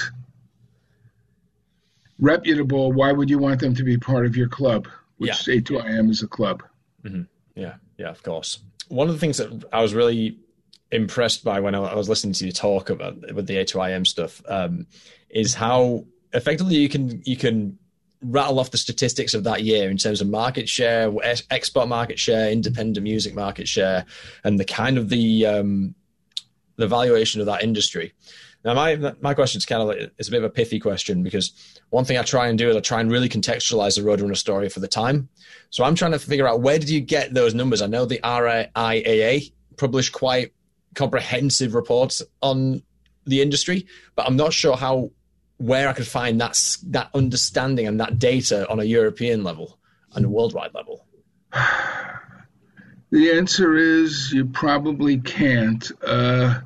[2.18, 4.88] reputable, why would you want them to be part of your club?
[5.18, 5.56] Which yeah.
[5.56, 6.62] A2IM is a club.
[7.04, 7.22] Mm-hmm.
[7.54, 8.58] Yeah, yeah, of course.
[8.88, 10.38] One of the things that I was really
[10.92, 14.86] impressed by when I was listening to you talk about with the A2IM stuff um,
[15.30, 17.78] is how effectively you can you can
[18.22, 21.12] rattle off the statistics of that year in terms of market share,
[21.50, 24.04] export market share, independent music market share,
[24.44, 25.94] and the kind of the um,
[26.76, 28.12] the valuation of that industry.
[28.66, 31.22] Now, my my question is kind of like, it's a bit of a pithy question
[31.22, 31.52] because
[31.90, 34.68] one thing I try and do is I try and really contextualize the Roadrunner story
[34.68, 35.28] for the time.
[35.70, 37.80] So I'm trying to figure out where did you get those numbers?
[37.80, 40.52] I know the RIAA published quite
[40.96, 42.82] comprehensive reports on
[43.24, 43.86] the industry,
[44.16, 45.12] but I'm not sure how
[45.58, 49.78] where I could find that that understanding and that data on a European level
[50.14, 51.06] and a worldwide level?
[53.12, 55.88] The answer is you probably can't.
[56.04, 56.58] Uh,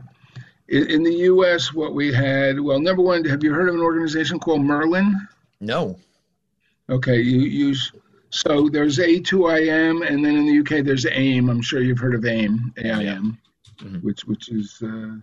[0.71, 3.81] in, in, the U.S., what we had, well, number one, have you heard of an
[3.81, 5.15] organization called Merlin?
[5.61, 5.99] No.
[6.89, 7.93] Okay, you use.
[8.31, 11.51] So there's A2IM, and then in the UK there's AIM.
[11.51, 13.39] I'm sure you've heard of AIM, AIM,
[13.79, 13.97] mm-hmm.
[13.99, 15.17] which which is uh,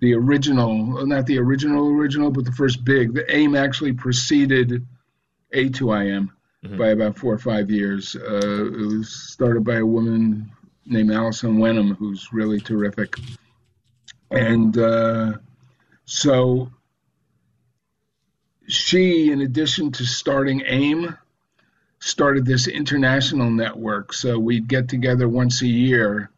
[0.00, 3.14] the original, not the original original, but the first big.
[3.14, 4.86] The AIM actually preceded
[5.54, 6.30] A2IM
[6.64, 6.78] mm-hmm.
[6.78, 8.16] by about four or five years.
[8.16, 10.50] Uh, it was started by a woman
[10.86, 13.16] named Alison Wenham, who's really terrific.
[14.30, 15.32] And uh,
[16.04, 16.70] so
[18.68, 21.16] she, in addition to starting AIM,
[21.98, 24.12] started this international network.
[24.12, 26.30] So we'd get together once a year,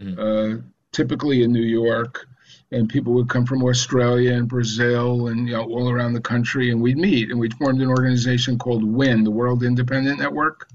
[0.00, 0.18] mm-hmm.
[0.58, 2.26] uh, typically in New York,
[2.72, 6.70] and people would come from Australia and Brazil and you know all around the country,
[6.70, 10.68] and we'd meet, and we formed an organization called WIN, the World Independent Network.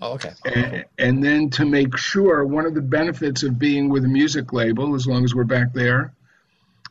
[0.00, 0.32] Oh, okay.
[0.44, 4.52] And, and, then to make sure, one of the benefits of being with a music
[4.52, 6.12] label, as long as we're back there,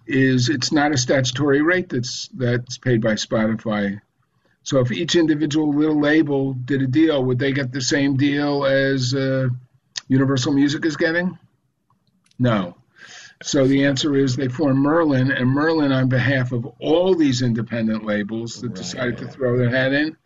[0.08, 4.02] is it's not a statutory rate that's that's paid by Spotify.
[4.64, 8.66] So if each individual little label did a deal, would they get the same deal
[8.66, 9.50] as uh,
[10.08, 11.38] Universal Music is getting?
[12.40, 12.76] No.
[13.44, 18.06] So the answer is they formed Merlin, and Merlin, on behalf of all these independent
[18.06, 18.76] labels that right.
[18.76, 20.18] decided to throw their hat in,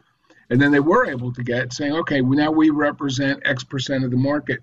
[0.49, 4.11] and then they were able to get saying, okay, now we represent X percent of
[4.11, 4.59] the market.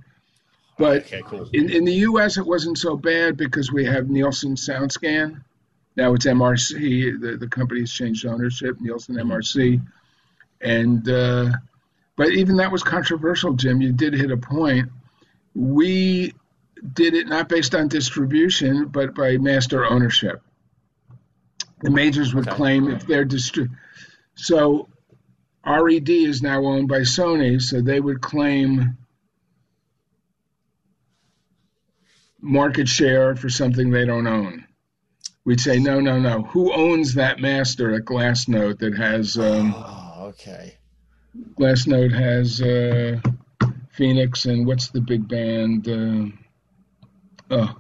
[0.79, 1.49] But okay, cool.
[1.53, 5.43] in, in the U.S., it wasn't so bad because we have Nielsen SoundScan.
[5.97, 7.21] Now it's MRC.
[7.21, 9.81] The, the company's changed ownership, Nielsen MRC.
[10.61, 11.53] And uh,
[12.17, 13.81] but even that was controversial, Jim.
[13.81, 14.91] You did hit a point.
[15.55, 16.35] We
[16.93, 20.43] did it not based on distribution, but by master ownership.
[21.81, 22.57] The majors would okay.
[22.57, 23.71] claim if they're distri-
[24.35, 24.89] so
[25.67, 28.97] RED is now owned by Sony, so they would claim
[32.41, 34.65] market share for something they don't own.
[35.45, 36.43] We'd say, no, no, no.
[36.43, 39.37] Who owns that master at Glassnote that has?
[39.39, 40.77] Um, oh, okay.
[41.59, 43.21] Glassnote has uh,
[43.91, 45.89] Phoenix and what's the big band?
[45.89, 46.27] Uh,
[47.51, 47.77] oh,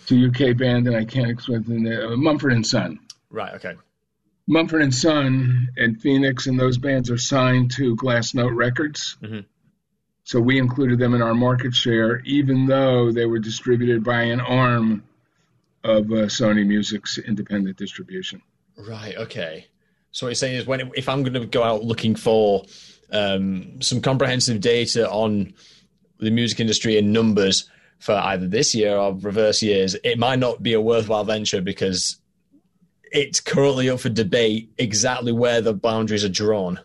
[0.00, 2.98] it's a UK band, and I can't explain the uh, Mumford and Son.
[3.30, 3.54] Right.
[3.54, 3.74] Okay.
[4.46, 9.16] Mumford and Son and Phoenix and those bands are signed to Glassnote Records.
[9.22, 9.40] Mm-hmm.
[10.24, 14.40] So we included them in our market share, even though they were distributed by an
[14.40, 15.04] arm
[15.84, 18.40] of uh, Sony Music's independent distribution.
[18.76, 19.16] Right.
[19.16, 19.66] Okay.
[20.12, 22.64] So what you're saying is, when if I'm going to go out looking for
[23.10, 25.54] um, some comprehensive data on
[26.18, 27.68] the music industry in numbers
[27.98, 32.16] for either this year or reverse years, it might not be a worthwhile venture because
[33.12, 36.80] it's currently up for debate exactly where the boundaries are drawn.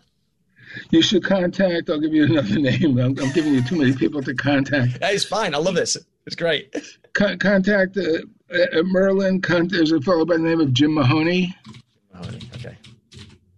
[0.90, 1.88] You should contact.
[1.90, 2.98] I'll give you another name.
[2.98, 4.98] I'm, I'm giving you too many people to contact.
[5.00, 5.54] It's fine.
[5.54, 5.96] I love this.
[6.26, 6.74] It's great.
[7.14, 8.18] Con- contact uh,
[8.54, 9.40] uh, Merlin.
[9.40, 11.54] Con- there's a fellow by the name of Jim Mahoney.
[12.12, 12.40] Mahoney.
[12.54, 12.76] Okay.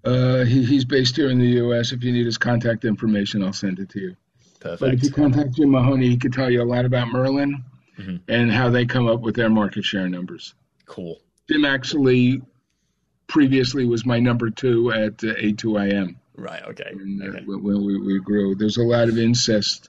[0.05, 1.93] Uh, he, he's based here in the U.S.
[1.93, 4.17] If you need his contact information, I'll send it to you.
[4.61, 4.81] Perfect.
[4.81, 7.65] But if you contact Jim Mahoney, he could tell you a lot about Merlin
[7.99, 8.17] mm-hmm.
[8.29, 10.55] and how they come up with their market share numbers.
[10.87, 11.21] Cool.
[11.49, 12.43] Jim actually
[13.31, 16.17] previously was my number two at uh, A2IM.
[16.37, 16.63] Right.
[16.65, 16.91] Okay.
[16.91, 17.45] And, uh, okay.
[17.47, 19.89] When we, we grew, there's a lot of incest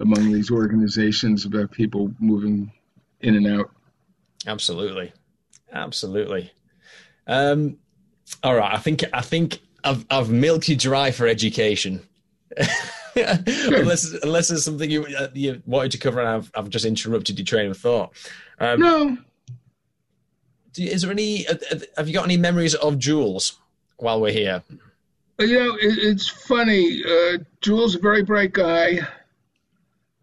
[0.00, 2.72] among these organizations about people moving
[3.20, 3.70] in and out.
[4.46, 5.12] Absolutely.
[5.72, 6.52] Absolutely.
[7.26, 7.78] Um,
[8.42, 8.72] all right.
[8.72, 12.06] I think I think I've I've milked you dry for education.
[13.16, 17.38] unless unless there's something you uh, you wanted to cover and I've I've just interrupted
[17.38, 18.12] your train of thought.
[18.60, 19.18] Um, no,
[20.78, 21.46] is there any?
[21.46, 23.58] Uh, uh, have you got any memories of Jules
[23.96, 24.62] while we're here?
[25.38, 27.02] You know, it's funny.
[27.04, 29.00] Uh, Jules, a very bright guy.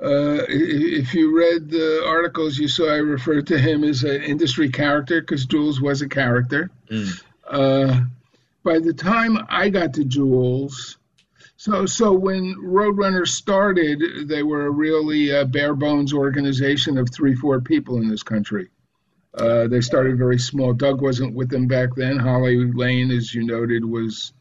[0.03, 4.69] Uh, if you read the articles you saw, I referred to him as an industry
[4.69, 6.71] character because Jules was a character.
[6.89, 7.23] Mm.
[7.47, 8.01] Uh,
[8.63, 10.97] by the time I got to Jules,
[11.57, 17.35] so so when Roadrunner started, they were a really uh, bare bones organization of three,
[17.35, 18.69] four people in this country.
[19.35, 20.73] Uh, they started very small.
[20.73, 22.17] Doug wasn't with them back then.
[22.17, 24.33] Holly Lane, as you noted, was,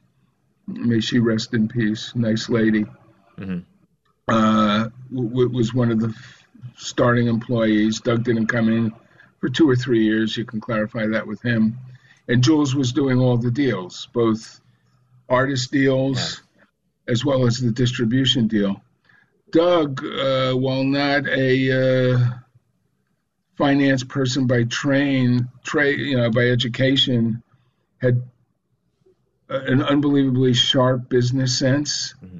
[0.66, 2.84] may she rest in peace, nice lady.
[3.38, 3.60] Mm-hmm.
[4.28, 6.14] Uh, w- was one of the
[6.76, 8.00] starting employees.
[8.00, 8.92] Doug didn't come in
[9.40, 10.36] for two or three years.
[10.36, 11.78] You can clarify that with him.
[12.28, 14.60] And Jules was doing all the deals, both
[15.28, 16.64] artist deals yeah.
[17.12, 18.80] as well as the distribution deal.
[19.50, 22.18] Doug, uh, while not a uh,
[23.56, 27.42] finance person by train, trade, you know, by education,
[28.00, 28.22] had
[29.48, 32.14] an unbelievably sharp business sense.
[32.24, 32.38] Mm-hmm.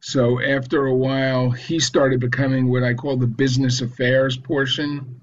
[0.00, 5.20] So after a while, he started becoming what I call the business affairs portion.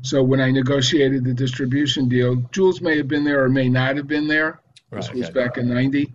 [0.00, 3.96] So when I negotiated the distribution deal, Jules may have been there or may not
[3.96, 4.60] have been there.
[4.90, 5.32] Right, this was okay.
[5.32, 6.12] back in '90,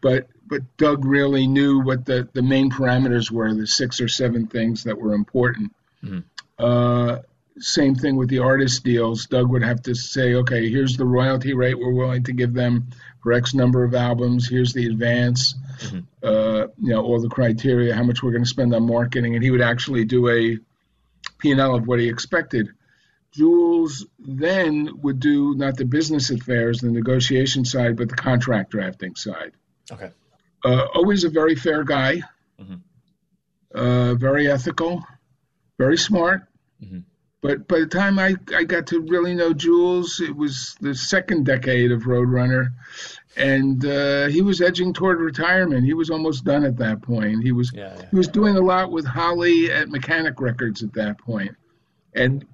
[0.00, 4.46] but but Doug really knew what the the main parameters were, the six or seven
[4.46, 5.72] things that were important.
[6.02, 6.20] Mm-hmm.
[6.58, 7.18] Uh,
[7.58, 9.26] same thing with the artist deals.
[9.26, 12.88] Doug would have to say, okay, here's the royalty rate we're willing to give them
[13.22, 14.48] for X number of albums.
[14.48, 15.98] Here's the advance, mm-hmm.
[16.22, 19.42] uh, you know, all the criteria, how much we're going to spend on marketing, and
[19.42, 20.58] he would actually do a
[21.38, 22.68] P&L of what he expected.
[23.32, 29.14] Jules then would do not the business affairs, the negotiation side, but the contract drafting
[29.14, 29.52] side.
[29.90, 30.10] Okay.
[30.64, 32.22] Uh, always a very fair guy,
[32.60, 32.76] mm-hmm.
[33.74, 35.04] uh, very ethical,
[35.78, 36.42] very smart.
[36.82, 37.00] Mm-hmm
[37.46, 41.46] but by the time I, I got to really know Jules, it was the second
[41.46, 42.72] decade of Roadrunner,
[43.36, 45.84] and uh, he was edging toward retirement.
[45.84, 47.44] He was almost done at that point.
[47.44, 48.06] He was yeah, yeah.
[48.10, 51.54] he was doing a lot with Holly at Mechanic Records at that point,
[52.14, 52.44] and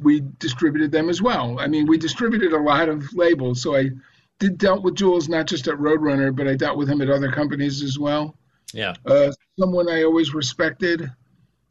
[0.00, 1.60] we distributed them as well.
[1.60, 3.90] I mean, we distributed a lot of labels, so I
[4.38, 7.30] did dealt with Jules not just at Roadrunner, but I dealt with him at other
[7.30, 8.34] companies as well.
[8.72, 11.10] Yeah, uh, someone I always respected,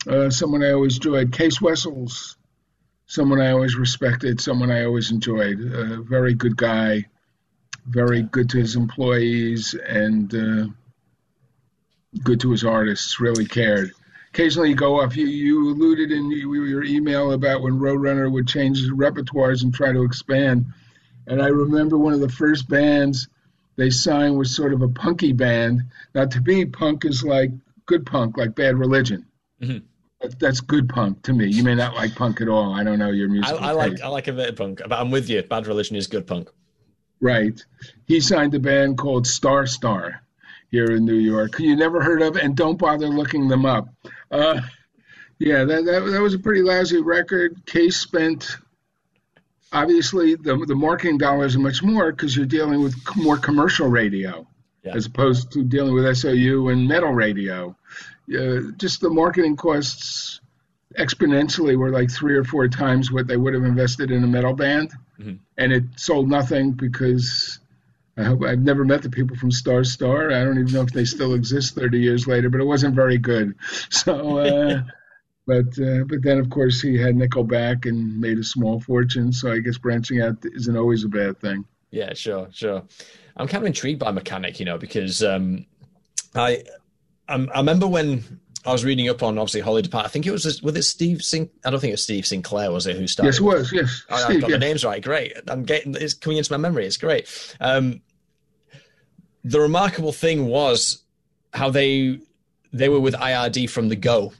[0.07, 1.33] uh, someone I always enjoyed.
[1.33, 2.36] Cees Wessels
[3.07, 5.59] someone I always respected, someone I always enjoyed.
[5.59, 7.05] A very good guy,
[7.87, 10.67] very good to his employees, and uh,
[12.23, 13.19] good to his artists.
[13.19, 13.91] Really cared.
[14.33, 15.17] Occasionally, you go off.
[15.17, 20.03] You, you alluded in your email about when Roadrunner would change repertoires and try to
[20.03, 20.65] expand.
[21.25, 23.27] And I remember one of the first bands
[23.77, 25.83] they signed was sort of a punky band.
[26.13, 27.51] Now, to me, punk is like
[27.85, 29.25] good punk, like Bad Religion.
[29.61, 29.85] Mm-hmm
[30.39, 31.47] that's good punk to me.
[31.47, 32.73] You may not like punk at all.
[32.73, 33.59] I don't know your music.
[33.61, 35.43] I, I like I like a bit of punk, but I'm with you.
[35.43, 36.49] Bad Religion is good punk.
[37.21, 37.59] Right.
[38.05, 40.21] He signed a band called Star Star
[40.69, 41.59] here in New York.
[41.59, 43.89] You never heard of, and don't bother looking them up.
[44.29, 44.61] Uh,
[45.39, 47.55] yeah, that, that that was a pretty lousy record.
[47.69, 48.57] Cees spent
[49.71, 54.47] obviously the the marketing dollars are much more because you're dealing with more commercial radio
[54.83, 54.93] Yeah.
[54.95, 57.75] as opposed to dealing with SOU and metal radio.
[58.29, 60.41] Uh, just the marketing costs
[60.97, 64.53] exponentially were like three or four times what they would have invested in a metal
[64.53, 65.39] band, Mhm.
[65.57, 67.59] and it sold nothing because.
[68.19, 70.31] I hope I've never met the people from Star Star.
[70.31, 73.19] I don't even know if they still exist 30 years later, but it wasn't very
[73.19, 73.53] good.
[73.91, 74.81] So, uh,
[75.45, 79.31] but uh, but then of course he had Nickelback and made a small fortune.
[79.31, 81.65] So I guess branching out isn't always a bad thing.
[81.91, 82.81] Yeah, sure, sure.
[83.35, 85.67] I'm kind of intrigued by Mechanic, you know, because um,
[86.33, 86.63] I
[87.27, 90.05] I'm, I remember when I was reading up on obviously Holly Depart.
[90.05, 91.49] I think it was was it Steve Sin.
[91.65, 92.97] I don't think it was Steve Sinclair, was it?
[92.97, 93.29] Who started?
[93.29, 93.73] Yes, it was.
[93.73, 94.57] Yes, I, Steve, got yeah.
[94.57, 95.01] the names right.
[95.01, 95.33] Great.
[95.47, 96.85] I'm getting it's coming into my memory.
[96.85, 97.55] It's great.
[97.61, 98.01] Um,
[99.43, 101.03] the remarkable thing was
[101.53, 102.19] how they
[102.73, 104.33] they were with IRD from the go.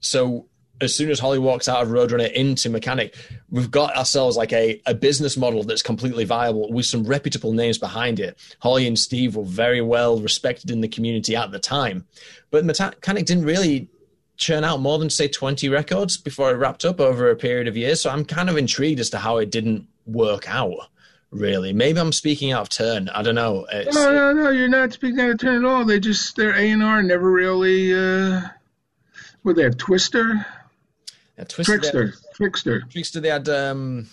[0.00, 0.46] So
[0.80, 3.14] as soon as Holly walks out of Roadrunner into Mechanic,
[3.50, 7.78] we've got ourselves like a, a business model that's completely viable with some reputable names
[7.78, 8.38] behind it.
[8.60, 12.06] Holly and Steve were very well respected in the community at the time,
[12.50, 13.88] but Mechanic didn't really
[14.36, 17.76] churn out more than say 20 records before it wrapped up over a period of
[17.76, 18.00] years.
[18.00, 20.88] So I'm kind of intrigued as to how it didn't work out.
[21.30, 23.08] Really, maybe I'm speaking out of turn.
[23.08, 23.66] I don't know.
[23.72, 24.50] It's, No, no, no.
[24.50, 25.82] You're not speaking out of turn at all.
[25.86, 27.94] They just their A and R never really.
[27.94, 28.48] Uh,
[29.42, 30.44] what they have Twister,
[31.38, 33.20] Twisted, Trickster, Trickster, Trickster.
[33.20, 34.06] They had um,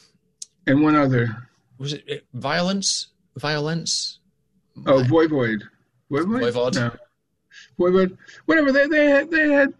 [0.67, 1.47] and one other.
[1.78, 3.07] was it, it violence?
[3.38, 4.20] Violence?
[4.86, 5.63] Oh, Voivod.
[6.11, 6.41] Voivod.
[6.41, 6.76] Voivod.
[6.76, 6.91] No.
[7.78, 8.17] Voivod.
[8.45, 8.72] Whatever.
[8.72, 9.74] They they had they had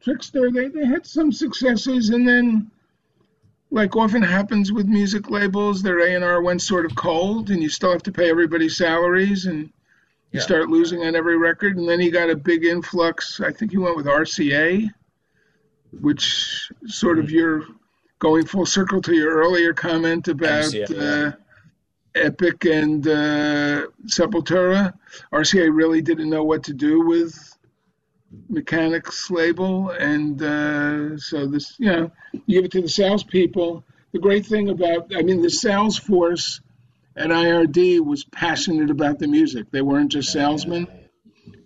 [0.00, 0.50] Trickster.
[0.50, 2.70] They they had some successes, and then,
[3.70, 7.62] like often happens with music labels, their A and R went sort of cold, and
[7.62, 9.64] you still have to pay everybody's salaries, and
[10.32, 10.40] you Yeah.
[10.40, 11.76] start losing on every record.
[11.76, 13.40] And then he got a big influx.
[13.40, 14.90] I think he went with RCA,
[15.92, 17.64] which sort of you're
[18.18, 20.74] going full circle to your earlier comment about.
[20.74, 21.32] Uh,
[22.14, 24.92] Epic and uh, Sepultura.
[25.32, 27.56] RCA really didn't know what to do with
[28.48, 32.10] Mechanics label, and uh, so this, you know,
[32.46, 33.84] you give it to the salespeople.
[34.12, 36.60] The great thing about, I mean, the sales force
[37.16, 39.70] at IRD was passionate about the music.
[39.70, 40.88] They weren't just salesmen.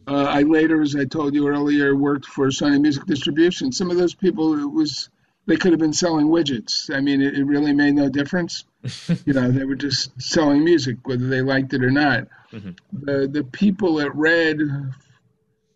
[0.06, 3.72] Uh, I later, as I told you earlier, worked for Sony Music Distribution.
[3.72, 5.08] Some of those people, it was
[5.46, 6.94] they could have been selling widgets.
[6.94, 8.64] I mean, it, it really made no difference.
[9.24, 12.28] you know, they were just selling music, whether they liked it or not.
[12.52, 12.76] Mhm.
[12.92, 14.58] The the people at Red,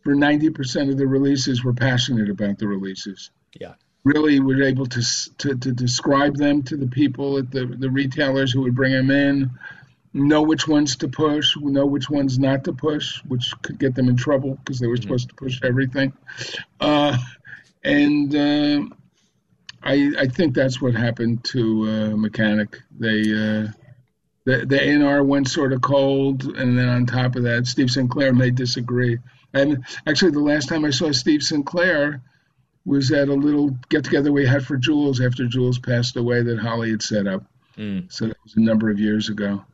[0.03, 3.31] for ninety percent of the releases, were passionate about the releases.
[3.59, 3.74] Yeah.
[4.05, 5.03] Really, were able to
[5.39, 9.11] to, to describe them to the people at the the retailers who would bring them
[9.11, 9.51] in,
[10.17, 14.09] know which ones to push, know which ones not to push, which could get them
[14.09, 15.03] in trouble because they were Mhm.
[15.03, 16.12] supposed to push everything.
[16.81, 17.17] Uh,
[17.85, 18.83] and uh,
[19.83, 22.81] I, I think that's what happened to uh, Mechanic.
[22.99, 23.69] They uh,
[24.45, 28.33] the the A&R went sort of cold, and then on top of that, Steve Sinclair
[28.33, 29.19] may disagree.
[29.53, 32.23] And actually, the last time I saw Steve Sinclair
[32.85, 36.59] was at a little get together we had for Jules after Jules passed away that
[36.59, 37.45] Holly had set up.
[37.77, 38.11] Mm.
[38.12, 39.64] So that was a number of years ago.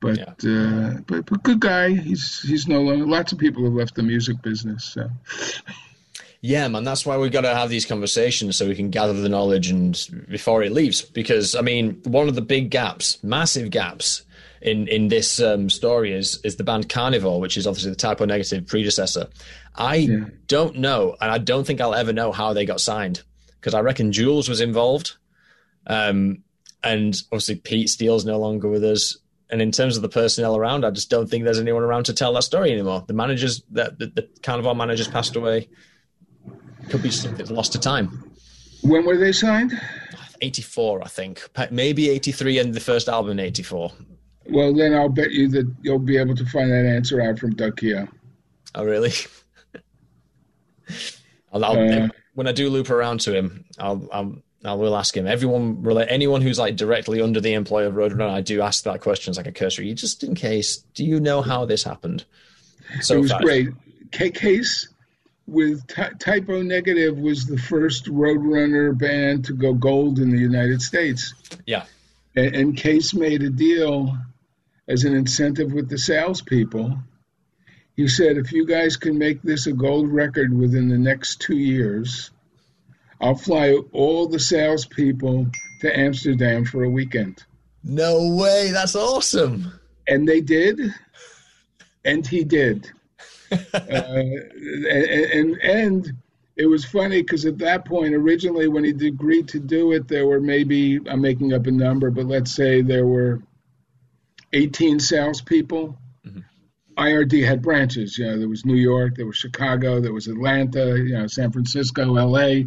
[0.00, 1.90] But uh, but but good guy.
[1.94, 3.06] He's he's no longer.
[3.06, 4.84] Lots of people have left the music business.
[4.84, 5.10] So.
[6.42, 9.28] Yeah, man, that's why we've got to have these conversations so we can gather the
[9.28, 11.02] knowledge and before it leaves.
[11.02, 14.22] Because I mean, one of the big gaps, massive gaps
[14.62, 18.22] in in this um, story is is the band Carnivore, which is obviously the Type
[18.22, 19.26] O Negative predecessor.
[19.74, 20.24] I Yeah.
[20.46, 23.22] don't know, and I don't think I'll ever know how they got signed
[23.60, 25.16] because I reckon Jules was involved,
[25.86, 26.42] um,
[26.82, 29.18] and obviously Pete Steele's no longer with us.
[29.50, 32.14] And in terms of the personnel around, I just don't think there's anyone around to
[32.14, 33.04] tell that story anymore.
[33.06, 35.68] The managers, that the, the Carnivore managers passed away.
[36.88, 38.30] Could be something lost to time.
[38.82, 39.72] When were they signed?
[40.40, 41.42] 84, I think.
[41.70, 43.92] Maybe 83 and the first album in 84.
[44.48, 47.54] Well, then I'll bet you that you'll be able to find that answer out from
[47.54, 48.08] Doug Keogh.
[48.74, 49.12] Oh, really?
[51.52, 55.16] I'll, I'll, Uh, when I do loop around to him, I'll, I'll, I will ask
[55.16, 55.26] him.
[55.26, 59.30] Everyone, anyone who's like directly under the employ of Roadrunner, I do ask that question
[59.30, 60.78] as like a cursory, just in case.
[60.94, 62.24] Do you know how this happened?
[63.00, 63.68] So it was far- great.
[64.10, 64.88] K- Cees
[65.46, 70.38] with ty- Type O Negative was the first Roadrunner band to go gold in the
[70.38, 71.34] United States.
[71.66, 71.84] Yeah.
[72.36, 74.16] And, and Cees made a deal
[74.88, 76.98] as an incentive with the salespeople.
[77.96, 81.56] He said, if you guys can make this a gold record within the next two
[81.56, 82.30] years,
[83.20, 85.48] I'll fly all the salespeople
[85.80, 87.44] to Amsterdam for a weekend.
[87.84, 88.70] No way.
[88.72, 89.72] That's awesome.
[90.08, 90.80] and they did,
[92.04, 92.90] and he did.
[93.52, 96.12] uh, and, and and
[96.56, 100.26] it was funny because at that point, originally when he agreed to do it, there
[100.26, 103.42] were maybe I'm making up a number, but let's say there were
[104.52, 105.96] 18 salespeople.
[107.00, 108.18] IRD had branches.
[108.18, 111.50] You know, there was New York, there was Chicago, there was Atlanta, you know, San
[111.50, 112.64] Francisco, LA.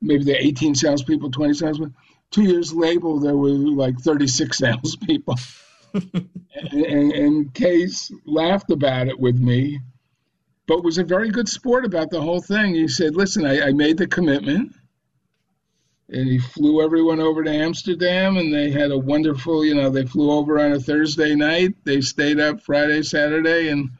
[0.00, 1.94] Maybe there were 18 salespeople, 20 salespeople.
[2.30, 5.36] Two years later, there were like 36 salespeople.
[5.94, 6.30] and,
[6.72, 9.78] and, and Cees laughed about it with me
[10.66, 12.74] but was a very good sport about the whole thing.
[12.74, 14.72] He said, "Listen, I, I made the commitment."
[16.12, 20.04] And he flew everyone over to Amsterdam, and they had a wonderful, you know, they
[20.04, 23.90] flew over on a Thursday night, they stayed up Friday, Saturday, and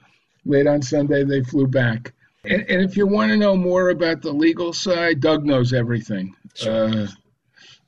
[0.45, 2.13] late on Sunday they flew back.
[2.45, 6.35] And, and if you want to know more about the legal side, Doug knows everything.
[6.55, 6.89] Sure.
[6.89, 7.07] Uh,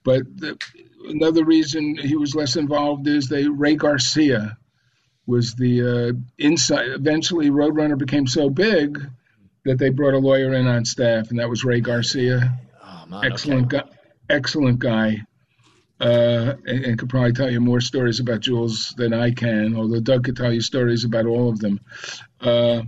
[0.05, 0.59] but the,
[1.09, 4.57] another reason he was less involved is they Ray Garcia,
[5.27, 6.89] was the uh, inside.
[6.89, 9.01] Eventually, Roadrunner became so big
[9.65, 12.59] that they brought a lawyer in on staff, and that was Ray Garcia.
[12.83, 13.87] Oh, man, excellent okay.
[13.87, 13.97] guy.
[14.31, 15.23] Excellent guy.
[16.01, 20.01] Uh, and, and, could probably tell you more stories about Jules than I can, although
[20.01, 21.81] Doug could tell you stories about all of them.
[22.41, 22.83] Uh,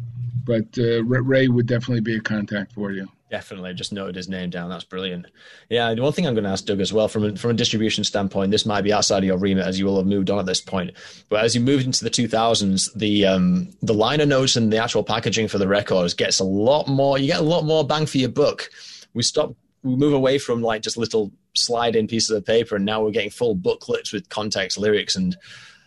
[0.45, 3.09] but uh, Ray would definitely be a contact for you.
[3.31, 4.71] Definitely, just noted his name down.
[4.71, 5.27] That's brilliant.
[5.69, 7.55] Yeah, the one thing I'm going to ask Doug as well, from a, from a
[7.55, 10.39] distribution standpoint, this might be outside of your remit as you will have moved on
[10.39, 10.93] at this point.
[11.29, 15.03] But as you moved into the 2000s, the um, the liner notes and the actual
[15.03, 17.19] packaging for the records gets a lot more.
[17.19, 18.71] You get a lot more bang for your buck.
[19.13, 19.55] We stop.
[19.87, 23.31] We move away from like just little slide-in pieces of paper, and now we're getting
[23.31, 25.37] full booklets with context, lyrics, and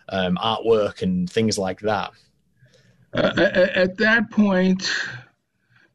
[0.10, 2.12] um, artwork and things like that.
[3.14, 3.32] Uh,
[3.76, 4.88] at that point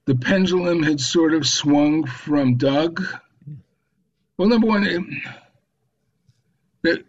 [0.07, 3.03] the pendulum had sort of swung from Doug.
[4.37, 4.85] Well, number one,
[6.83, 7.07] it,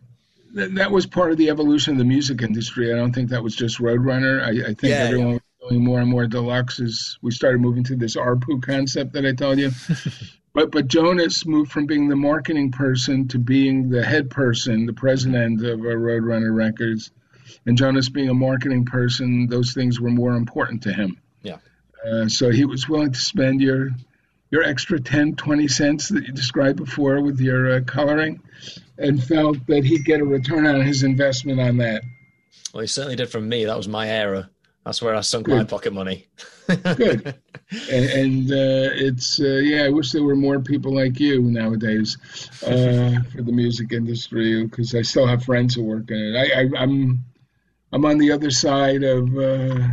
[0.54, 2.93] that, that was part of the evolution of the music industry.
[2.93, 4.41] I don't think that was just Roadrunner.
[4.41, 5.34] I, I think yeah, everyone yeah.
[5.34, 9.26] was doing more and more deluxe as we started moving to this ARPU concept that
[9.26, 9.72] I told you.
[10.56, 14.93] but but Jonas moved from being the marketing person to being the head person, the
[14.93, 17.12] president of uh, Roadrunner Records.
[17.68, 21.20] And Jonas being a marketing person, those things were more important to him.
[21.43, 21.58] Yeah.
[22.03, 23.89] Uh, so he was willing to spend your
[24.49, 28.41] your extra 10, 20 cents that you described before with your uh, coloring
[28.97, 32.03] and felt that he'd get a return on his investment on that.
[32.74, 33.66] Well, he certainly did from me.
[33.66, 34.49] That was my era.
[34.86, 35.58] That's where I sunk Good.
[35.58, 36.28] my pocket money.
[36.68, 37.36] Good.
[37.92, 42.16] And, and uh, it's, uh, yeah, I wish there were more people like you nowadays
[42.64, 46.38] uh, for the music industry because I still have friends who work in it.
[46.38, 47.26] I, I, I'm,
[47.92, 49.88] I'm on the other side of uh,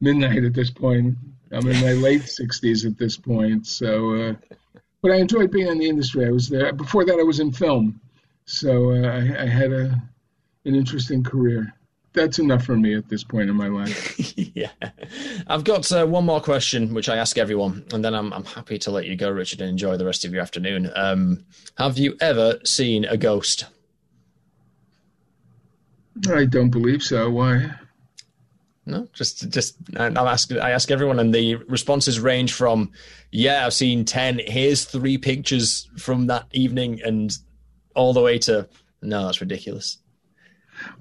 [0.00, 1.16] midnight at this point.
[1.52, 3.66] I'm in my late 60s at this point.
[3.66, 4.34] So, uh,
[5.00, 6.26] but I enjoyed being in the industry.
[6.26, 7.20] I was there before that.
[7.20, 8.00] I was in film,
[8.46, 10.02] so uh, I, I, had a
[10.64, 11.72] an interesting career.
[12.14, 14.20] That's enough for me at this point in my life.
[14.54, 14.70] yeah,
[15.46, 18.78] I've got uh, one more question, which I ask everyone, and then I'm I'm happy
[18.80, 20.90] to let you go, Richard, and enjoy the rest of your afternoon.
[20.94, 21.44] Um,
[21.78, 23.64] have you ever seen a ghost?
[26.30, 27.30] I don't believe so.
[27.30, 27.70] Why?
[28.84, 32.90] No, just just I ask I ask everyone, and the responses range from,
[33.30, 34.40] "Yeah, I've seen ten.
[34.44, 37.32] Here's three pictures from that evening," and
[37.94, 38.68] all the way to,
[39.00, 39.98] "No, that's ridiculous."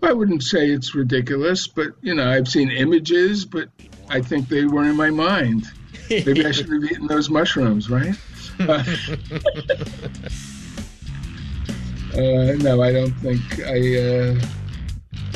[0.03, 3.69] I wouldn't say it's ridiculous, but you know, I've seen images, but
[4.09, 5.65] I think they were in my mind.
[6.09, 8.15] Maybe I should have eaten those mushrooms, right?
[8.59, 8.63] uh,
[12.13, 13.97] uh, no, I don't think I.
[13.97, 14.39] Uh,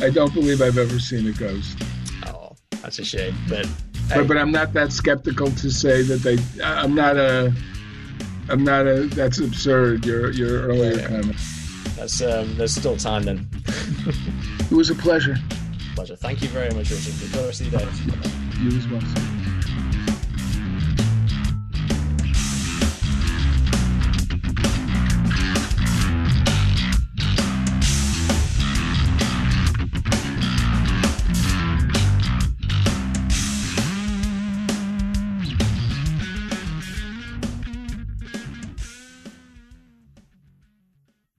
[0.06, 1.78] I don't believe I've ever seen a ghost.
[2.26, 3.68] Oh, that's a shame, but
[4.10, 6.38] but, but I'm not that skeptical to say that they.
[6.62, 7.54] I'm not a.
[8.50, 9.06] I'm not a.
[9.06, 10.06] That's absurd.
[10.06, 11.38] Your your earlier yeah, comment.
[11.96, 12.56] That's um.
[12.58, 13.48] There's still time then.
[14.70, 15.38] it was a pleasure.
[15.96, 16.16] Pleasure.
[16.16, 17.14] Thank you very much, Richard.
[17.24, 17.88] Enjoy the rest of your day.
[18.62, 19.45] You as well.